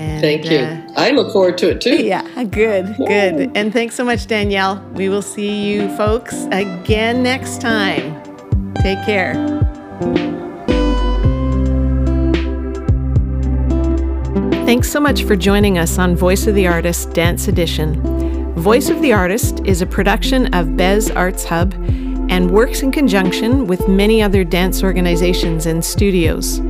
[0.00, 0.58] And, Thank you.
[0.58, 1.96] Uh, I look forward to it too.
[2.10, 3.52] Yeah, good, good.
[3.54, 4.82] And thanks so much, Danielle.
[4.94, 8.22] We will see you folks again next time.
[8.76, 9.34] Take care.
[14.64, 18.00] Thanks so much for joining us on Voice of the Artist Dance Edition.
[18.54, 21.74] Voice of the Artist is a production of Bez Arts Hub
[22.30, 26.60] and works in conjunction with many other dance organizations and studios.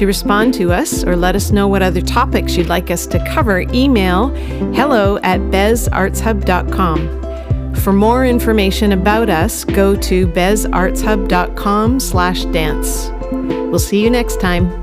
[0.00, 3.22] To respond to us or let us know what other topics you'd like us to
[3.34, 4.28] cover, email
[4.72, 7.74] hello at bezartshub.com.
[7.74, 13.10] For more information about us, go to bezartshub.com slash dance.
[13.30, 14.79] We'll see you next time.